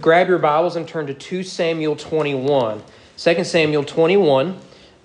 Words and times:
Grab 0.00 0.28
your 0.28 0.38
Bibles 0.38 0.76
and 0.76 0.88
turn 0.88 1.08
to 1.08 1.12
2 1.12 1.42
Samuel 1.42 1.94
21. 1.94 2.82
2 3.18 3.44
Samuel 3.44 3.84
21. 3.84 4.58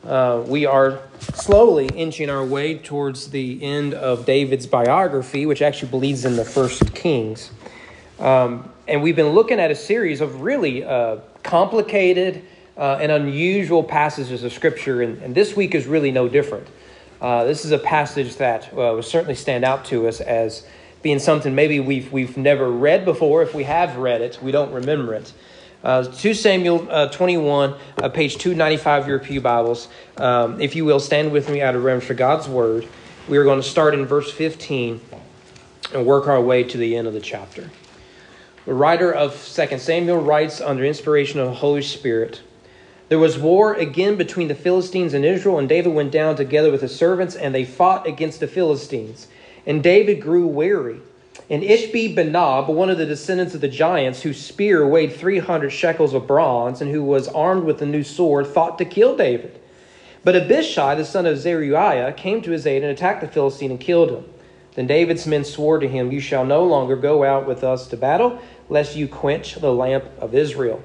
Uh, 0.06 0.42
we 0.48 0.66
are 0.66 1.02
slowly 1.34 1.88
inching 1.88 2.30
our 2.30 2.46
way 2.46 2.78
towards 2.78 3.32
the 3.32 3.62
end 3.62 3.94
of 3.94 4.26
David's 4.26 4.66
biography, 4.66 5.46
which 5.46 5.62
actually 5.62 5.92
bleeds 5.92 6.24
in 6.24 6.38
the 6.38 6.46
First 6.46 6.96
Kings. 6.96 7.52
Um, 8.20 8.72
and 8.88 9.04
we've 9.04 9.18
been 9.18 9.32
looking 9.32 9.60
at 9.60 9.70
a 9.70 9.76
series 9.76 10.22
of 10.22 10.44
really 10.44 10.86
uh, 10.86 11.18
complicated 11.44 12.42
uh, 12.78 13.00
and 13.02 13.12
unusual 13.12 13.84
passages 13.84 14.46
of 14.46 14.54
Scripture, 14.54 15.02
and, 15.02 15.22
and, 15.22 15.36
this 15.36 15.58
week 15.58 15.76
is 15.76 15.88
really 15.88 16.12
no 16.12 16.30
different. 16.30 16.70
Uh, 17.20 17.44
this 17.44 17.66
is 17.66 17.72
a 17.74 17.80
passage 17.80 18.38
that 18.38 18.72
uh, 18.72 18.76
will 18.76 19.04
certainly 19.04 19.36
stand 19.36 19.66
out 19.66 19.84
to 19.84 20.08
us 20.08 20.22
as 20.22 20.66
being 21.02 21.20
something 21.20 21.56
maybe 21.56 21.80
we've, 21.80 22.12
we've 22.12 22.38
never 22.38 22.70
read 22.70 23.06
before. 23.06 23.42
If 23.42 23.54
we 23.54 23.64
have 23.64 23.96
read 23.98 24.22
it, 24.22 24.40
we 24.42 24.52
don't 24.52 24.72
remember 24.72 25.14
it. 25.14 25.32
Uh, 25.82 26.04
2 26.04 26.34
Samuel 26.34 26.88
uh, 26.90 27.08
21, 27.08 27.74
uh, 27.98 28.10
page 28.10 28.38
295 28.38 29.04
of 29.04 29.08
your 29.08 29.20
Pew 29.20 29.40
Bibles. 29.40 29.88
Um, 30.18 30.60
if 30.60 30.76
you 30.76 30.84
will, 30.84 31.00
stand 31.00 31.32
with 31.32 31.50
me 31.50 31.62
out 31.62 31.74
of 31.74 31.84
reverence 31.84 32.06
for 32.06 32.16
God's 32.16 32.50
Word. 32.50 32.86
We 33.30 33.38
are 33.38 33.46
going 33.46 33.62
to 33.62 33.68
start 33.68 33.94
in 33.94 34.06
verse 34.06 34.30
15 34.30 35.00
and 35.94 36.06
work 36.06 36.28
our 36.28 36.42
way 36.42 36.64
to 36.64 36.78
the 36.78 36.98
end 36.98 37.08
of 37.08 37.14
the 37.14 37.22
chapter. 37.22 37.70
The 38.66 38.74
writer 38.74 39.14
of 39.14 39.32
2 39.34 39.78
Samuel 39.78 40.18
writes 40.18 40.60
under 40.60 40.84
inspiration 40.84 41.40
of 41.40 41.48
the 41.48 41.54
Holy 41.56 41.82
Spirit 41.82 42.42
There 43.08 43.18
was 43.18 43.38
war 43.38 43.74
again 43.74 44.18
between 44.18 44.50
the 44.50 44.56
Philistines 44.56 45.14
and 45.14 45.24
Israel, 45.24 45.60
and 45.60 45.70
David 45.70 45.94
went 45.94 46.12
down 46.12 46.36
together 46.36 46.72
with 46.72 46.82
his 46.82 46.94
servants, 46.94 47.36
and 47.36 47.56
they 47.56 47.64
fought 47.64 48.06
against 48.06 48.42
the 48.42 48.48
Philistines. 48.48 49.28
And 49.66 49.84
David 49.84 50.22
grew 50.22 50.48
weary. 50.48 51.00
And 51.50 51.64
Ishbi 51.64 52.16
Benob, 52.16 52.68
one 52.68 52.90
of 52.90 52.98
the 52.98 53.06
descendants 53.06 53.56
of 53.56 53.62
the 53.62 53.68
giants, 53.68 54.22
whose 54.22 54.40
spear 54.40 54.88
weighed 54.88 55.14
300 55.14 55.72
shekels 55.72 56.14
of 56.14 56.28
bronze 56.28 56.82
and 56.82 56.92
who 56.92 57.04
was 57.04 57.28
armed 57.28 57.64
with 57.64 57.82
a 57.82 57.86
new 57.86 58.04
sword, 58.04 58.48
thought 58.48 58.78
to 58.78 58.86
kill 58.86 59.18
David. 59.18 59.60
But 60.24 60.36
Abishai, 60.36 60.96
the 60.96 61.06
son 61.06 61.26
of 61.26 61.38
Zeruiah, 61.38 62.14
came 62.14 62.42
to 62.42 62.52
his 62.52 62.68
aid 62.68 62.84
and 62.84 62.92
attacked 62.92 63.22
the 63.22 63.28
Philistine 63.28 63.72
and 63.72 63.80
killed 63.80 64.12
him. 64.12 64.26
Then 64.76 64.86
David's 64.86 65.26
men 65.26 65.44
swore 65.44 65.80
to 65.80 65.88
him, 65.88 66.12
You 66.12 66.20
shall 66.20 66.46
no 66.46 66.64
longer 66.64 66.96
go 66.96 67.24
out 67.24 67.48
with 67.48 67.64
us 67.64 67.88
to 67.88 67.98
battle, 67.98 68.40
lest 68.70 68.96
you 68.96 69.08
quench 69.08 69.56
the 69.56 69.74
lamp 69.74 70.06
of 70.20 70.36
Israel. 70.36 70.84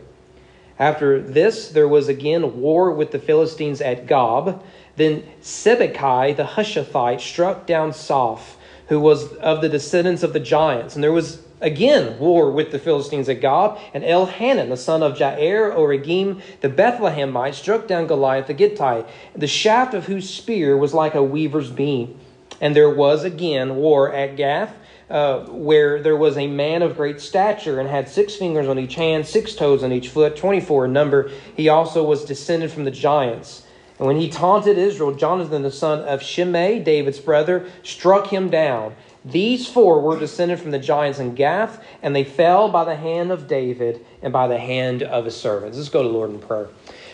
After 0.79 1.21
this, 1.21 1.69
there 1.69 1.87
was 1.87 2.09
again 2.09 2.61
war 2.61 2.91
with 2.91 3.13
the 3.13 3.19
Philistines 3.19 3.81
at 3.81 4.07
Gob. 4.07 4.65
Then 4.97 5.25
Sibbecai 5.43 6.37
the 6.37 6.45
Hushathite 6.45 7.21
struck 7.21 7.67
down 7.67 7.91
Saph 7.93 8.57
who 8.89 9.01
was 9.01 9.33
of 9.35 9.61
the 9.61 9.69
descendants 9.69 10.23
of 10.23 10.33
the 10.33 10.41
giants. 10.41 10.95
And 10.95 11.03
there 11.03 11.13
was 11.13 11.43
again 11.61 12.19
war 12.19 12.51
with 12.51 12.71
the 12.71 12.79
Philistines 12.79 13.29
at 13.29 13.41
Gob, 13.41 13.79
and 13.95 14.05
Elhanan, 14.05 14.69
the 14.69 14.77
son 14.77 15.03
of 15.03 15.17
Jair 15.17 15.75
Oregim, 15.75 16.41
the 16.61 16.69
Bethlehemite, 16.69 17.55
struck 17.55 17.87
down 17.87 18.07
Goliath 18.07 18.47
the 18.47 18.55
Gittite, 18.55 19.07
the 19.35 19.47
shaft 19.47 19.95
of 19.95 20.07
whose 20.07 20.29
spear 20.29 20.77
was 20.77 20.93
like 20.93 21.15
a 21.15 21.23
weaver's 21.23 21.71
beam. 21.71 22.19
And 22.61 22.77
there 22.77 22.91
was 22.91 23.25
again 23.25 23.77
war 23.77 24.13
at 24.13 24.37
Gath, 24.37 24.77
uh, 25.11 25.41
where 25.47 26.03
there 26.03 26.17
was 26.17 26.37
a 26.37 26.47
man 26.47 26.83
of 26.83 26.97
great 26.97 27.21
stature 27.21 27.81
and 27.81 27.89
had 27.89 28.09
six 28.09 28.37
fingers 28.37 28.69
on 28.69 28.79
each 28.79 28.95
hand, 28.95 29.27
six 29.27 29.55
toes 29.55 29.83
on 29.83 29.93
each 29.93 30.09
foot, 30.09 30.37
24 30.37 30.87
in 30.87 30.93
number. 30.93 31.31
He 31.57 31.69
also 31.69 32.05
was 32.05 32.25
descended 32.25 32.71
from 32.71 32.85
the 32.85 32.91
giants. 32.91 33.67
And 33.99 34.09
when 34.09 34.17
he 34.17 34.29
taunted 34.29 34.77
Israel, 34.77 35.15
Jonathan, 35.15 35.63
the 35.63 35.71
son 35.71 36.01
of 36.01 36.23
Shimei, 36.23 36.81
David's 36.81 37.21
brother, 37.21 37.67
struck 37.83 38.27
him 38.27 38.51
down. 38.51 38.97
These 39.25 39.69
four 39.69 40.01
were 40.01 40.19
descended 40.19 40.59
from 40.59 40.73
the 40.73 40.79
giants 40.79 41.19
in 41.19 41.35
Gath, 41.35 41.83
and 42.03 42.15
they 42.15 42.25
fell 42.25 42.69
by 42.69 42.85
the 42.85 42.97
hand 42.97 43.31
of 43.31 43.47
David 43.47 44.05
and 44.21 44.33
by 44.33 44.49
the 44.49 44.59
hand 44.59 45.03
of 45.03 45.25
his 45.25 45.37
servants. 45.37 45.79
Let's 45.79 45.89
go 45.89 46.03
to 46.03 46.09
Lord 46.09 46.31
in 46.31 46.41
prayer. 46.41 46.69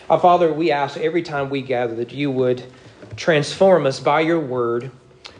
Our 0.09 0.19
Father, 0.19 0.51
we 0.51 0.71
ask 0.71 0.97
every 0.97 1.21
time 1.21 1.49
we 1.49 1.61
gather 1.61 1.95
that 1.95 2.11
you 2.11 2.31
would 2.31 2.63
transform 3.15 3.85
us 3.85 3.99
by 3.99 4.21
your 4.21 4.39
word 4.39 4.91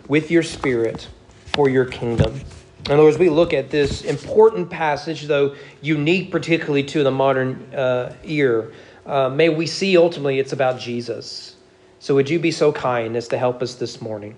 with 0.08 0.32
your 0.32 0.44
spirit 0.44 1.10
for 1.48 1.68
your 1.68 1.86
kingdom. 1.86 2.40
In 2.86 2.94
other 2.94 3.04
words, 3.04 3.18
we 3.18 3.30
look 3.30 3.54
at 3.54 3.70
this 3.70 4.04
important 4.04 4.70
passage, 4.70 5.24
though 5.24 5.56
unique 5.82 6.32
particularly 6.32 6.84
to 6.84 7.04
the 7.04 7.12
modern 7.12 7.74
uh, 7.74 8.16
ear 8.24 8.72
uh, 9.06 9.30
may 9.30 9.50
we 9.50 9.68
see 9.68 9.98
ultimately 9.98 10.40
it's 10.40 10.54
about 10.54 10.80
Jesus. 10.80 11.56
So 12.00 12.16
would 12.16 12.30
you 12.30 12.40
be 12.40 12.52
so 12.52 12.72
kind 12.72 13.16
as 13.16 13.28
to 13.30 13.38
help 13.38 13.62
us 13.62 13.76
this 13.76 14.02
morning? 14.02 14.36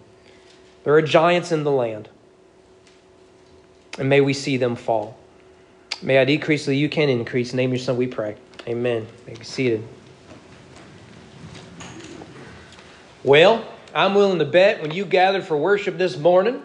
There 0.84 0.94
are 0.94 1.01
giants 1.01 1.51
in 1.51 1.63
the 1.63 1.72
land, 1.72 2.09
and 3.97 4.09
may 4.09 4.22
we 4.22 4.34
see 4.34 4.57
them 4.57 4.75
fall. 4.75 5.18
May 6.01 6.18
I 6.18 6.25
decrease 6.25 6.66
so 6.66 6.72
you 6.72 6.90
can 6.90 7.07
increase. 7.07 7.53
Name 7.53 7.69
your 7.69 7.79
son, 7.79 7.96
we 7.96 8.07
pray. 8.07 8.35
Amen. 8.68 9.07
May 9.25 9.35
be 9.35 9.46
seated. 9.46 9.84
Well, 13.24 13.66
I'm 13.95 14.16
willing 14.16 14.40
to 14.40 14.45
bet 14.45 14.81
when 14.81 14.91
you 14.91 15.06
gathered 15.06 15.45
for 15.45 15.56
worship 15.56 15.97
this 15.97 16.18
morning, 16.18 16.62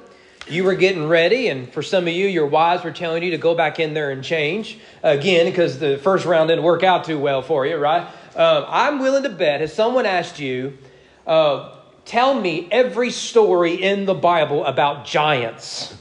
you 0.51 0.65
were 0.65 0.75
getting 0.75 1.09
ready, 1.09 1.49
and 1.49 1.73
for 1.73 1.83
some 1.83 2.07
of 2.07 2.13
you, 2.13 2.27
your 2.27 2.47
wives 2.47 2.85
were 2.85 2.91
telling 2.91 3.23
you 3.23 3.31
to 3.33 3.39
go 3.39 3.55
back 3.55 3.79
in 3.81 3.95
there 3.95 4.11
and 4.11 4.23
change 4.23 4.79
again 5.03 5.47
because 5.47 5.79
the 5.79 5.99
first 5.99 6.25
round 6.25 6.49
didn't 6.49 6.65
work 6.65 6.83
out 6.83 7.05
too 7.05 7.19
well 7.19 7.43
for 7.43 7.67
you, 7.67 7.77
right? 7.77 8.09
Uh, 8.35 8.65
I'm 8.69 8.99
willing 8.99 9.25
to 9.25 9.29
bet, 9.29 9.63
if 9.63 9.73
someone 9.73 10.07
asked 10.07 10.39
you, 10.39 10.79
uh, 11.27 11.77
tell 12.05 12.39
me 12.39 12.69
every 12.71 13.11
story 13.11 13.75
in 13.75 14.07
the 14.07 14.15
Bible 14.15 14.65
about 14.65 15.05
giants, 15.05 15.97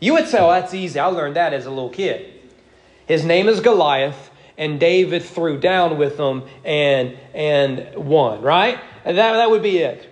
you 0.00 0.14
would 0.14 0.26
say, 0.26 0.38
oh, 0.38 0.50
that's 0.50 0.74
easy. 0.74 0.98
I 0.98 1.06
learned 1.06 1.36
that 1.36 1.52
as 1.52 1.66
a 1.66 1.70
little 1.70 1.90
kid. 1.90 2.32
His 3.06 3.24
name 3.24 3.48
is 3.48 3.60
Goliath, 3.60 4.30
and 4.58 4.80
David 4.80 5.22
threw 5.22 5.58
down 5.58 5.98
with 5.98 6.18
him 6.18 6.44
and, 6.64 7.16
and 7.34 7.94
won, 7.94 8.42
right? 8.42 8.80
And 9.04 9.18
that, 9.18 9.32
that 9.32 9.50
would 9.50 9.62
be 9.62 9.78
it. 9.78 10.08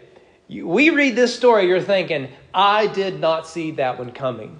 We 0.49 0.91
read 0.91 1.17
this 1.17 1.35
story, 1.35 1.67
you're 1.67 1.81
thinking, 1.81 2.29
I 2.53 2.87
did 2.87 3.21
not 3.21 3.47
see 3.47 3.73
that 3.73 3.99
one 3.99 4.13
coming. 4.13 4.59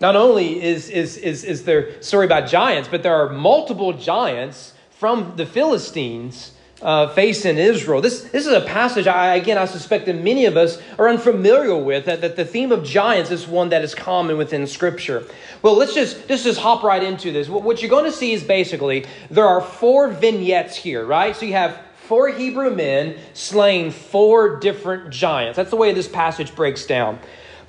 Not 0.00 0.14
only 0.14 0.62
is, 0.62 0.88
is, 0.90 1.16
is, 1.16 1.44
is 1.44 1.64
there 1.64 2.00
story 2.02 2.26
about 2.26 2.48
giants, 2.48 2.88
but 2.88 3.02
there 3.02 3.14
are 3.14 3.30
multiple 3.30 3.92
giants 3.92 4.74
from 4.90 5.34
the 5.36 5.46
Philistines 5.46 6.52
uh, 6.80 7.08
facing 7.08 7.58
Israel. 7.58 8.00
This, 8.00 8.22
this 8.22 8.46
is 8.46 8.52
a 8.52 8.60
passage, 8.60 9.08
I, 9.08 9.34
again, 9.34 9.58
I 9.58 9.64
suspect 9.64 10.06
that 10.06 10.22
many 10.22 10.44
of 10.44 10.56
us 10.56 10.80
are 10.98 11.08
unfamiliar 11.08 11.76
with, 11.76 12.04
that, 12.04 12.20
that 12.20 12.36
the 12.36 12.44
theme 12.44 12.70
of 12.70 12.84
giants 12.84 13.32
is 13.32 13.48
one 13.48 13.70
that 13.70 13.82
is 13.82 13.94
common 13.94 14.38
within 14.38 14.66
Scripture. 14.66 15.24
Well, 15.62 15.76
let's 15.76 15.94
just, 15.94 16.28
let's 16.28 16.44
just 16.44 16.60
hop 16.60 16.84
right 16.84 17.02
into 17.02 17.32
this. 17.32 17.48
What 17.48 17.82
you're 17.82 17.90
going 17.90 18.04
to 18.04 18.12
see 18.12 18.32
is 18.32 18.44
basically 18.44 19.06
there 19.30 19.46
are 19.46 19.60
four 19.60 20.08
vignettes 20.08 20.76
here, 20.76 21.04
right? 21.04 21.34
So 21.34 21.46
you 21.46 21.54
have 21.54 21.82
four 22.08 22.30
Hebrew 22.30 22.74
men 22.74 23.16
slaying 23.34 23.90
four 23.90 24.56
different 24.60 25.10
giants. 25.10 25.56
That's 25.56 25.68
the 25.68 25.76
way 25.76 25.92
this 25.92 26.08
passage 26.08 26.54
breaks 26.56 26.86
down. 26.86 27.18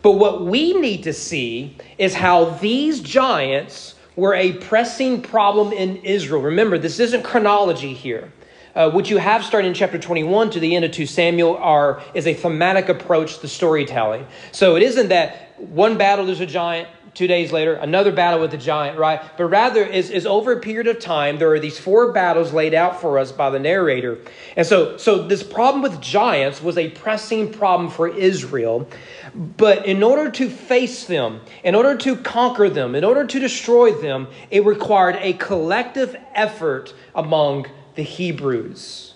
But 0.01 0.13
what 0.13 0.45
we 0.45 0.73
need 0.73 1.03
to 1.03 1.11
see 1.11 1.75
is 1.97 2.15
how 2.15 2.45
these 2.45 3.01
giants 3.01 3.95
were 4.15 4.33
a 4.33 4.53
pressing 4.53 5.21
problem 5.21 5.73
in 5.73 5.97
Israel. 5.97 6.41
Remember, 6.41 6.77
this 6.77 7.01
isn't 7.01 7.23
chronology 7.23 7.93
here. 7.93 8.31
Uh, 8.75 8.89
what 8.89 9.09
you 9.09 9.17
have 9.17 9.43
starting 9.43 9.67
in 9.67 9.73
chapter 9.73 9.99
21 9.99 10.51
to 10.51 10.61
the 10.61 10.73
end 10.73 10.85
of 10.85 10.91
2 10.91 11.05
Samuel 11.05 11.57
are 11.57 12.01
is 12.13 12.25
a 12.25 12.33
thematic 12.33 12.87
approach 12.87 13.39
to 13.39 13.47
storytelling. 13.49 14.25
So 14.53 14.77
it 14.77 14.83
isn't 14.83 15.09
that 15.09 15.59
one 15.59 15.97
battle 15.97 16.25
there's 16.25 16.39
a 16.39 16.45
giant, 16.45 16.87
two 17.13 17.27
days 17.27 17.51
later, 17.51 17.73
another 17.73 18.11
battle 18.11 18.39
with 18.39 18.51
the 18.51 18.57
giant, 18.57 18.97
right? 18.97 19.21
But 19.37 19.45
rather, 19.45 19.83
is, 19.83 20.09
is 20.09 20.25
over 20.25 20.51
a 20.53 20.59
period 20.59 20.87
of 20.87 20.99
time, 20.99 21.37
there 21.37 21.51
are 21.51 21.59
these 21.59 21.79
four 21.79 22.11
battles 22.11 22.53
laid 22.53 22.73
out 22.73 23.01
for 23.01 23.19
us 23.19 23.31
by 23.31 23.49
the 23.49 23.59
narrator. 23.59 24.17
And 24.55 24.65
so, 24.65 24.97
so 24.97 25.27
this 25.27 25.43
problem 25.43 25.81
with 25.81 26.01
giants 26.01 26.61
was 26.61 26.77
a 26.77 26.89
pressing 26.89 27.51
problem 27.51 27.89
for 27.89 28.07
Israel. 28.07 28.87
But 29.33 29.85
in 29.85 30.03
order 30.03 30.31
to 30.31 30.49
face 30.49 31.05
them, 31.05 31.41
in 31.63 31.75
order 31.75 31.95
to 31.97 32.15
conquer 32.15 32.69
them, 32.69 32.95
in 32.95 33.03
order 33.03 33.25
to 33.25 33.39
destroy 33.39 33.91
them, 33.91 34.27
it 34.49 34.65
required 34.65 35.17
a 35.19 35.33
collective 35.33 36.15
effort 36.33 36.93
among 37.15 37.67
the 37.95 38.03
Hebrews. 38.03 39.08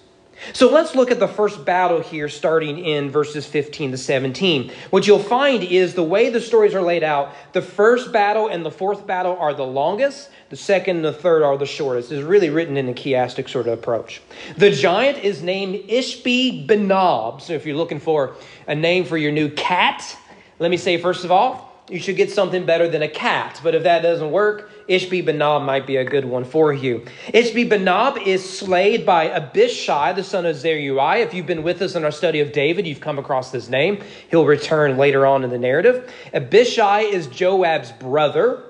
So 0.51 0.69
let's 0.69 0.95
look 0.95 1.09
at 1.09 1.19
the 1.19 1.27
first 1.27 1.63
battle 1.63 2.01
here, 2.01 2.27
starting 2.27 2.77
in 2.77 3.09
verses 3.09 3.45
15 3.45 3.91
to 3.91 3.97
17. 3.97 4.71
What 4.89 5.07
you'll 5.07 5.19
find 5.19 5.63
is 5.63 5.93
the 5.93 6.03
way 6.03 6.29
the 6.29 6.41
stories 6.41 6.75
are 6.75 6.81
laid 6.81 7.03
out, 7.03 7.33
the 7.53 7.61
first 7.61 8.11
battle 8.11 8.47
and 8.47 8.65
the 8.65 8.71
fourth 8.71 9.07
battle 9.07 9.37
are 9.39 9.53
the 9.53 9.65
longest, 9.65 10.29
the 10.49 10.55
second 10.55 10.97
and 10.97 11.05
the 11.05 11.13
third 11.13 11.43
are 11.43 11.57
the 11.57 11.65
shortest. 11.65 12.11
It's 12.11 12.23
really 12.23 12.49
written 12.49 12.77
in 12.77 12.89
a 12.89 12.93
chiastic 12.93 13.49
sort 13.49 13.67
of 13.67 13.73
approach. 13.73 14.21
The 14.57 14.71
giant 14.71 15.19
is 15.19 15.41
named 15.41 15.87
Ishbi 15.89 16.67
Benob. 16.67 17.41
So 17.41 17.53
if 17.53 17.65
you're 17.65 17.77
looking 17.77 17.99
for 17.99 18.35
a 18.67 18.75
name 18.75 19.05
for 19.05 19.17
your 19.17 19.31
new 19.31 19.49
cat, 19.49 20.17
let 20.59 20.69
me 20.69 20.77
say, 20.77 20.97
first 20.97 21.23
of 21.23 21.31
all, 21.31 21.72
you 21.89 21.99
should 21.99 22.15
get 22.15 22.31
something 22.31 22.65
better 22.65 22.87
than 22.87 23.01
a 23.01 23.09
cat. 23.09 23.59
But 23.61 23.75
if 23.75 23.83
that 23.83 24.01
doesn't 24.01 24.31
work, 24.31 24.71
Ishbi 24.87 25.25
Benob 25.25 25.65
might 25.65 25.85
be 25.85 25.97
a 25.97 26.05
good 26.05 26.25
one 26.25 26.45
for 26.45 26.71
you. 26.71 27.05
Ishbi 27.27 27.69
Benob 27.69 28.25
is 28.25 28.47
slayed 28.57 29.05
by 29.05 29.29
Abishai, 29.29 30.13
the 30.13 30.23
son 30.23 30.45
of 30.45 30.55
Zeruiah. 30.55 31.19
If 31.19 31.33
you've 31.33 31.45
been 31.45 31.63
with 31.63 31.81
us 31.81 31.95
in 31.95 32.03
our 32.03 32.11
study 32.11 32.39
of 32.39 32.51
David, 32.51 32.87
you've 32.87 33.01
come 33.01 33.19
across 33.19 33.51
this 33.51 33.69
name. 33.69 34.01
He'll 34.31 34.45
return 34.45 34.97
later 34.97 35.25
on 35.25 35.43
in 35.43 35.49
the 35.49 35.57
narrative. 35.57 36.11
Abishai 36.33 37.01
is 37.01 37.27
Joab's 37.27 37.91
brother. 37.91 38.63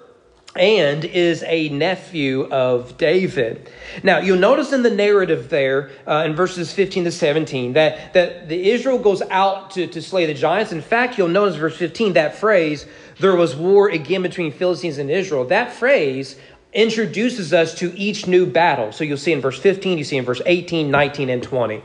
and 0.56 1.04
is 1.04 1.44
a 1.48 1.70
nephew 1.70 2.48
of 2.52 2.96
David. 3.00 3.72
Now, 4.04 4.20
you'll 4.20 4.38
notice 4.38 4.72
in 4.72 4.84
the 4.84 4.92
narrative 4.92 5.50
there 5.50 5.90
uh, 6.08 6.26
in 6.28 6.36
verses 6.36 6.72
15 6.72 7.06
to 7.06 7.12
17 7.12 7.74
that, 7.74 8.14
that 8.14 8.50
the 8.50 8.70
Israel 8.70 9.00
goes 9.00 9.24
out 9.32 9.72
to, 9.72 9.88
to 9.88 10.00
slay 10.00 10.28
the 10.28 10.36
giants. 10.36 10.72
In 10.72 10.82
fact, 10.82 11.18
you'll 11.18 11.28
notice 11.28 11.56
verse 11.56 11.76
15 11.76 12.14
that 12.14 12.36
phrase, 12.36 12.86
there 13.20 13.36
was 13.36 13.56
war 13.56 13.90
again 13.90 14.22
between 14.22 14.52
Philistines 14.52 14.98
and 14.98 15.10
Israel. 15.10 15.46
That 15.46 15.74
phrase 15.74 16.38
introduces 16.74 17.54
us 17.54 17.76
to 17.76 17.96
each 17.98 18.28
new 18.28 18.46
battle. 18.46 18.92
So 18.92 19.04
you'll 19.04 19.18
see 19.18 19.32
in 19.32 19.42
verse 19.42 19.60
15, 19.60 19.98
you 19.98 20.04
see 20.04 20.18
in 20.18 20.26
verse 20.26 20.42
18, 20.46 20.90
19, 20.90 21.30
and 21.30 21.44
20. 21.44 21.82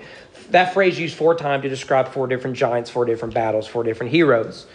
That 0.50 0.72
phrase 0.72 0.98
used 0.98 1.16
four 1.16 1.34
times 1.34 1.62
to 1.64 1.68
describe 1.68 2.08
four 2.08 2.26
different 2.26 2.56
giants, 2.56 2.88
four 2.88 3.04
different 3.04 3.34
battles, 3.34 3.66
four 3.66 3.84
different 3.84 4.12
heroes. 4.12 4.66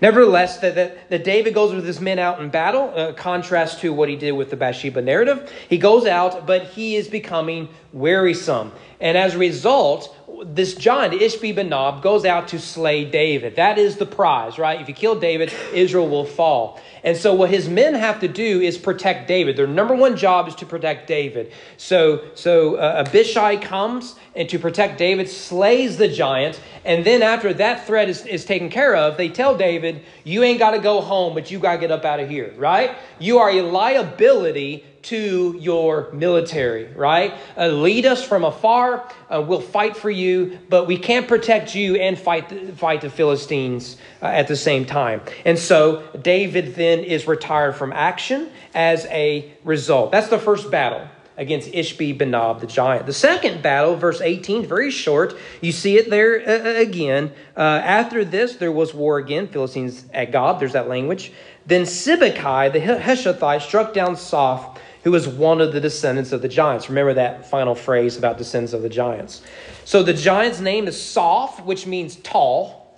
Nevertheless, 0.00 0.58
that, 0.58 1.08
that, 1.08 1.24
David 1.24 1.54
goes 1.54 1.74
with 1.74 1.86
his 1.86 2.00
men 2.00 2.18
out 2.18 2.40
in 2.40 2.50
battle, 2.50 2.92
uh, 2.94 3.12
contrast 3.14 3.80
to 3.80 3.92
what 3.92 4.08
he 4.08 4.16
did 4.16 4.32
with 4.32 4.50
the 4.50 4.56
Bathsheba 4.56 5.00
narrative. 5.02 5.50
He 5.68 5.78
goes 5.78 6.06
out, 6.06 6.46
but 6.46 6.64
he 6.64 6.96
is 6.96 7.08
becoming 7.08 7.68
wearisome. 7.92 8.72
And 9.00 9.16
as 9.16 9.34
a 9.34 9.38
result, 9.38 10.14
this 10.44 10.74
giant, 10.74 11.14
Ishbi 11.14 11.54
Benob, 11.54 12.02
goes 12.02 12.24
out 12.24 12.48
to 12.48 12.58
slay 12.58 13.04
David. 13.04 13.56
That 13.56 13.78
is 13.78 13.96
the 13.96 14.06
prize, 14.06 14.58
right? 14.58 14.80
If 14.80 14.88
you 14.88 14.94
kill 14.94 15.18
David, 15.18 15.52
Israel 15.72 16.08
will 16.08 16.24
fall. 16.24 16.80
And 17.02 17.16
so, 17.16 17.34
what 17.34 17.50
his 17.50 17.68
men 17.68 17.94
have 17.94 18.20
to 18.20 18.28
do 18.28 18.60
is 18.60 18.76
protect 18.76 19.28
David. 19.28 19.56
Their 19.56 19.66
number 19.66 19.94
one 19.94 20.16
job 20.16 20.48
is 20.48 20.54
to 20.56 20.66
protect 20.66 21.06
David. 21.06 21.52
So, 21.76 22.24
so 22.34 22.76
uh, 22.76 23.04
Abishai 23.06 23.56
comes 23.56 24.16
and 24.34 24.48
to 24.48 24.58
protect 24.58 24.98
David, 24.98 25.28
slays 25.28 25.96
the 25.96 26.08
giant. 26.08 26.60
And 26.84 27.04
then, 27.04 27.22
after 27.22 27.52
that 27.54 27.86
threat 27.86 28.08
is, 28.08 28.26
is 28.26 28.44
taken 28.44 28.68
care 28.70 28.96
of, 28.96 29.16
they 29.16 29.28
tell 29.28 29.56
David, 29.56 30.02
You 30.24 30.42
ain't 30.42 30.58
got 30.58 30.72
to 30.72 30.78
go 30.78 31.00
home, 31.00 31.34
but 31.34 31.50
you 31.50 31.58
got 31.58 31.74
to 31.74 31.78
get 31.78 31.90
up 31.90 32.04
out 32.04 32.20
of 32.20 32.28
here, 32.28 32.52
right? 32.56 32.96
You 33.18 33.38
are 33.38 33.50
a 33.50 33.62
liability 33.62 34.84
to 35.08 35.56
your 35.58 36.10
military, 36.12 36.92
right? 36.92 37.32
Uh, 37.56 37.68
lead 37.68 38.04
us 38.04 38.22
from 38.22 38.44
afar. 38.44 39.10
Uh, 39.30 39.42
we'll 39.46 39.60
fight 39.60 39.96
for 39.96 40.10
you, 40.10 40.58
but 40.68 40.86
we 40.86 40.98
can't 40.98 41.26
protect 41.26 41.74
you 41.74 41.96
and 41.96 42.18
fight 42.18 42.50
the, 42.50 42.72
fight 42.72 43.00
the 43.00 43.08
Philistines 43.08 43.96
uh, 44.20 44.26
at 44.26 44.48
the 44.48 44.56
same 44.56 44.84
time. 44.84 45.22
And 45.46 45.58
so 45.58 46.02
David 46.20 46.74
then 46.74 47.00
is 47.00 47.26
retired 47.26 47.76
from 47.76 47.92
action 47.92 48.50
as 48.74 49.06
a 49.06 49.50
result. 49.64 50.12
That's 50.12 50.28
the 50.28 50.38
first 50.38 50.70
battle 50.70 51.08
against 51.38 51.70
Ishbi 51.70 52.18
Benob, 52.18 52.60
the 52.60 52.66
giant. 52.66 53.06
The 53.06 53.12
second 53.14 53.62
battle, 53.62 53.96
verse 53.96 54.20
18, 54.20 54.66
very 54.66 54.90
short. 54.90 55.36
You 55.62 55.72
see 55.72 55.96
it 55.96 56.10
there 56.10 56.40
uh, 56.40 56.68
uh, 56.68 56.80
again. 56.80 57.32
Uh, 57.56 57.60
after 57.60 58.24
this, 58.24 58.56
there 58.56 58.72
was 58.72 58.92
war 58.92 59.18
again, 59.18 59.46
Philistines 59.46 60.04
at 60.12 60.32
Gob, 60.32 60.58
there's 60.58 60.72
that 60.72 60.88
language. 60.88 61.32
Then 61.64 61.82
Sibbecai, 61.82 62.72
the 62.72 62.80
Hushathite, 62.80 63.62
struck 63.62 63.94
down 63.94 64.16
Soph 64.16 64.78
who 65.04 65.10
was 65.10 65.28
one 65.28 65.60
of 65.60 65.72
the 65.72 65.80
descendants 65.80 66.32
of 66.32 66.42
the 66.42 66.48
giants. 66.48 66.88
Remember 66.88 67.14
that 67.14 67.48
final 67.48 67.74
phrase 67.74 68.16
about 68.16 68.38
descendants 68.38 68.72
of 68.72 68.82
the 68.82 68.88
giants. 68.88 69.42
So 69.84 70.02
the 70.02 70.14
giant's 70.14 70.60
name 70.60 70.88
is 70.88 71.00
Soph, 71.00 71.64
which 71.64 71.86
means 71.86 72.16
tall. 72.16 72.96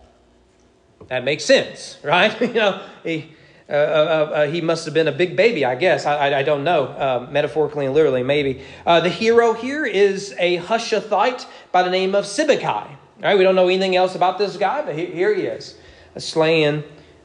That 1.08 1.24
makes 1.24 1.44
sense, 1.44 1.98
right? 2.04 2.38
you 2.40 2.52
know, 2.52 2.82
he, 3.02 3.32
uh, 3.68 3.72
uh, 3.72 3.76
uh, 3.76 4.34
uh, 4.34 4.46
he 4.48 4.60
must 4.60 4.84
have 4.84 4.94
been 4.94 5.08
a 5.08 5.12
big 5.12 5.36
baby, 5.36 5.64
I 5.64 5.74
guess. 5.74 6.06
I, 6.06 6.30
I, 6.30 6.38
I 6.38 6.42
don't 6.42 6.64
know, 6.64 6.86
uh, 6.86 7.28
metaphorically 7.30 7.86
and 7.86 7.94
literally, 7.94 8.22
maybe. 8.22 8.62
Uh, 8.84 9.00
the 9.00 9.08
hero 9.08 9.52
here 9.52 9.84
is 9.84 10.34
a 10.38 10.58
Hushathite 10.58 11.46
by 11.70 11.82
the 11.82 11.90
name 11.90 12.14
of 12.14 12.24
Sibbecai. 12.24 12.88
Right? 13.22 13.36
We 13.36 13.44
don't 13.44 13.54
know 13.54 13.68
anything 13.68 13.96
else 13.96 14.14
about 14.14 14.38
this 14.38 14.56
guy, 14.56 14.82
but 14.82 14.96
here 14.96 15.34
he 15.34 15.42
is, 15.42 15.76
slaying 16.16 16.82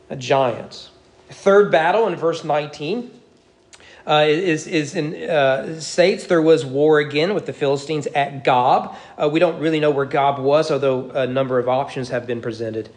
a 0.10 0.16
giant. 0.16 0.90
Third 1.30 1.72
battle 1.72 2.08
in 2.08 2.16
verse 2.16 2.44
19 2.44 3.12
uh, 4.08 4.26
is, 4.28 4.68
is 4.68 4.96
in, 4.96 5.16
uh, 5.30 5.80
states 5.80 6.28
there 6.28 6.42
was 6.42 6.66
war 6.66 7.00
again 7.00 7.34
with 7.34 7.46
the 7.46 7.54
Philistines 7.54 8.08
at 8.08 8.44
Gob. 8.44 8.96
Uh, 9.18 9.30
we 9.30 9.40
don't 9.40 9.60
really 9.60 9.80
know 9.80 9.92
where 9.92 10.06
Gob 10.06 10.40
was, 10.40 10.70
although 10.70 11.10
a 11.12 11.28
number 11.28 11.60
of 11.60 11.68
options 11.68 12.10
have 12.10 12.28
been 12.28 12.42
presented. 12.42 12.90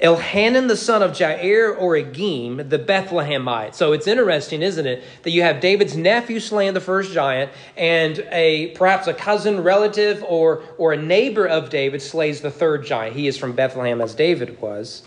Elhanan, 0.00 0.68
the 0.68 0.76
son 0.76 1.02
of 1.02 1.10
Jair 1.10 1.76
Oregim, 1.76 2.68
the 2.70 2.78
Bethlehemite. 2.78 3.74
So 3.74 3.92
it's 3.92 4.06
interesting, 4.06 4.62
isn't 4.62 4.86
it, 4.86 5.02
that 5.24 5.30
you 5.30 5.42
have 5.42 5.60
David's 5.60 5.96
nephew 5.96 6.38
slaying 6.38 6.74
the 6.74 6.80
first 6.80 7.12
giant, 7.12 7.50
and 7.76 8.24
a 8.30 8.68
perhaps 8.76 9.08
a 9.08 9.14
cousin, 9.14 9.60
relative, 9.62 10.22
or 10.22 10.62
or 10.78 10.92
a 10.92 10.96
neighbor 10.96 11.46
of 11.46 11.68
David 11.70 12.00
slays 12.00 12.40
the 12.42 12.50
third 12.50 12.86
giant. 12.86 13.16
He 13.16 13.26
is 13.26 13.36
from 13.36 13.52
Bethlehem, 13.52 14.00
as 14.00 14.14
David 14.14 14.60
was. 14.60 15.02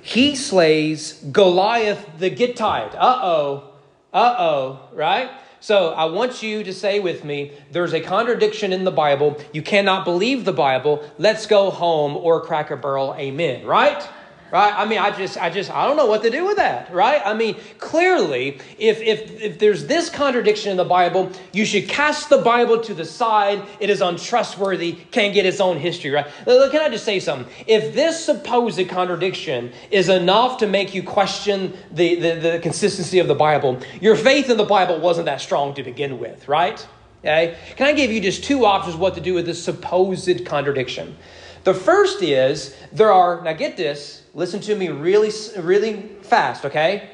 He 0.00 0.36
slays 0.36 1.14
Goliath 1.32 2.08
the 2.18 2.30
Gittite. 2.30 2.94
Uh 2.94 3.18
oh. 3.20 3.73
Uh 4.14 4.36
oh, 4.38 4.88
right? 4.92 5.28
So 5.58 5.88
I 5.88 6.04
want 6.04 6.40
you 6.40 6.62
to 6.62 6.72
say 6.72 7.00
with 7.00 7.24
me 7.24 7.52
there's 7.72 7.92
a 7.92 8.00
contradiction 8.00 8.72
in 8.72 8.84
the 8.84 8.92
Bible. 8.92 9.36
You 9.52 9.60
cannot 9.60 10.04
believe 10.04 10.44
the 10.44 10.52
Bible. 10.52 11.04
Let's 11.18 11.46
go 11.46 11.70
home 11.70 12.16
or 12.16 12.40
Cracker 12.40 12.76
Barrel, 12.76 13.14
amen, 13.18 13.66
right? 13.66 14.08
Right? 14.54 14.72
I 14.72 14.86
mean, 14.86 15.00
I 15.00 15.10
just, 15.10 15.36
I 15.36 15.50
just, 15.50 15.68
I 15.68 15.84
don't 15.84 15.96
know 15.96 16.06
what 16.06 16.22
to 16.22 16.30
do 16.30 16.44
with 16.44 16.58
that, 16.58 16.94
right? 16.94 17.20
I 17.24 17.34
mean, 17.34 17.56
clearly, 17.78 18.60
if 18.78 19.00
if 19.00 19.42
if 19.42 19.58
there's 19.58 19.86
this 19.86 20.08
contradiction 20.08 20.70
in 20.70 20.76
the 20.76 20.84
Bible, 20.84 21.32
you 21.52 21.64
should 21.64 21.88
cast 21.88 22.28
the 22.28 22.38
Bible 22.38 22.80
to 22.82 22.94
the 22.94 23.04
side. 23.04 23.60
It 23.80 23.90
is 23.90 24.00
untrustworthy, 24.00 24.92
can't 25.10 25.34
get 25.34 25.44
its 25.44 25.60
own 25.60 25.78
history, 25.78 26.12
right? 26.12 26.26
Can 26.44 26.80
I 26.80 26.88
just 26.88 27.04
say 27.04 27.18
something? 27.18 27.52
If 27.66 27.94
this 27.94 28.24
supposed 28.24 28.88
contradiction 28.88 29.72
is 29.90 30.08
enough 30.08 30.58
to 30.58 30.68
make 30.68 30.94
you 30.94 31.02
question 31.02 31.76
the, 31.90 32.14
the, 32.14 32.34
the 32.34 32.58
consistency 32.60 33.18
of 33.18 33.26
the 33.26 33.34
Bible, 33.34 33.80
your 34.00 34.14
faith 34.14 34.50
in 34.50 34.56
the 34.56 34.64
Bible 34.64 35.00
wasn't 35.00 35.26
that 35.26 35.40
strong 35.40 35.74
to 35.74 35.82
begin 35.82 36.20
with, 36.20 36.46
right? 36.46 36.86
Okay? 37.20 37.56
Can 37.74 37.88
I 37.88 37.92
give 37.92 38.12
you 38.12 38.20
just 38.20 38.44
two 38.44 38.66
options 38.66 38.94
what 38.94 39.16
to 39.16 39.20
do 39.20 39.34
with 39.34 39.46
this 39.46 39.62
supposed 39.62 40.46
contradiction? 40.46 41.16
The 41.64 41.74
first 41.74 42.22
is 42.22 42.76
there 42.92 43.10
are, 43.10 43.42
now 43.42 43.54
get 43.54 43.76
this, 43.76 44.23
listen 44.34 44.60
to 44.60 44.74
me 44.74 44.88
really, 44.88 45.30
really 45.56 46.10
fast, 46.22 46.64
okay? 46.64 47.10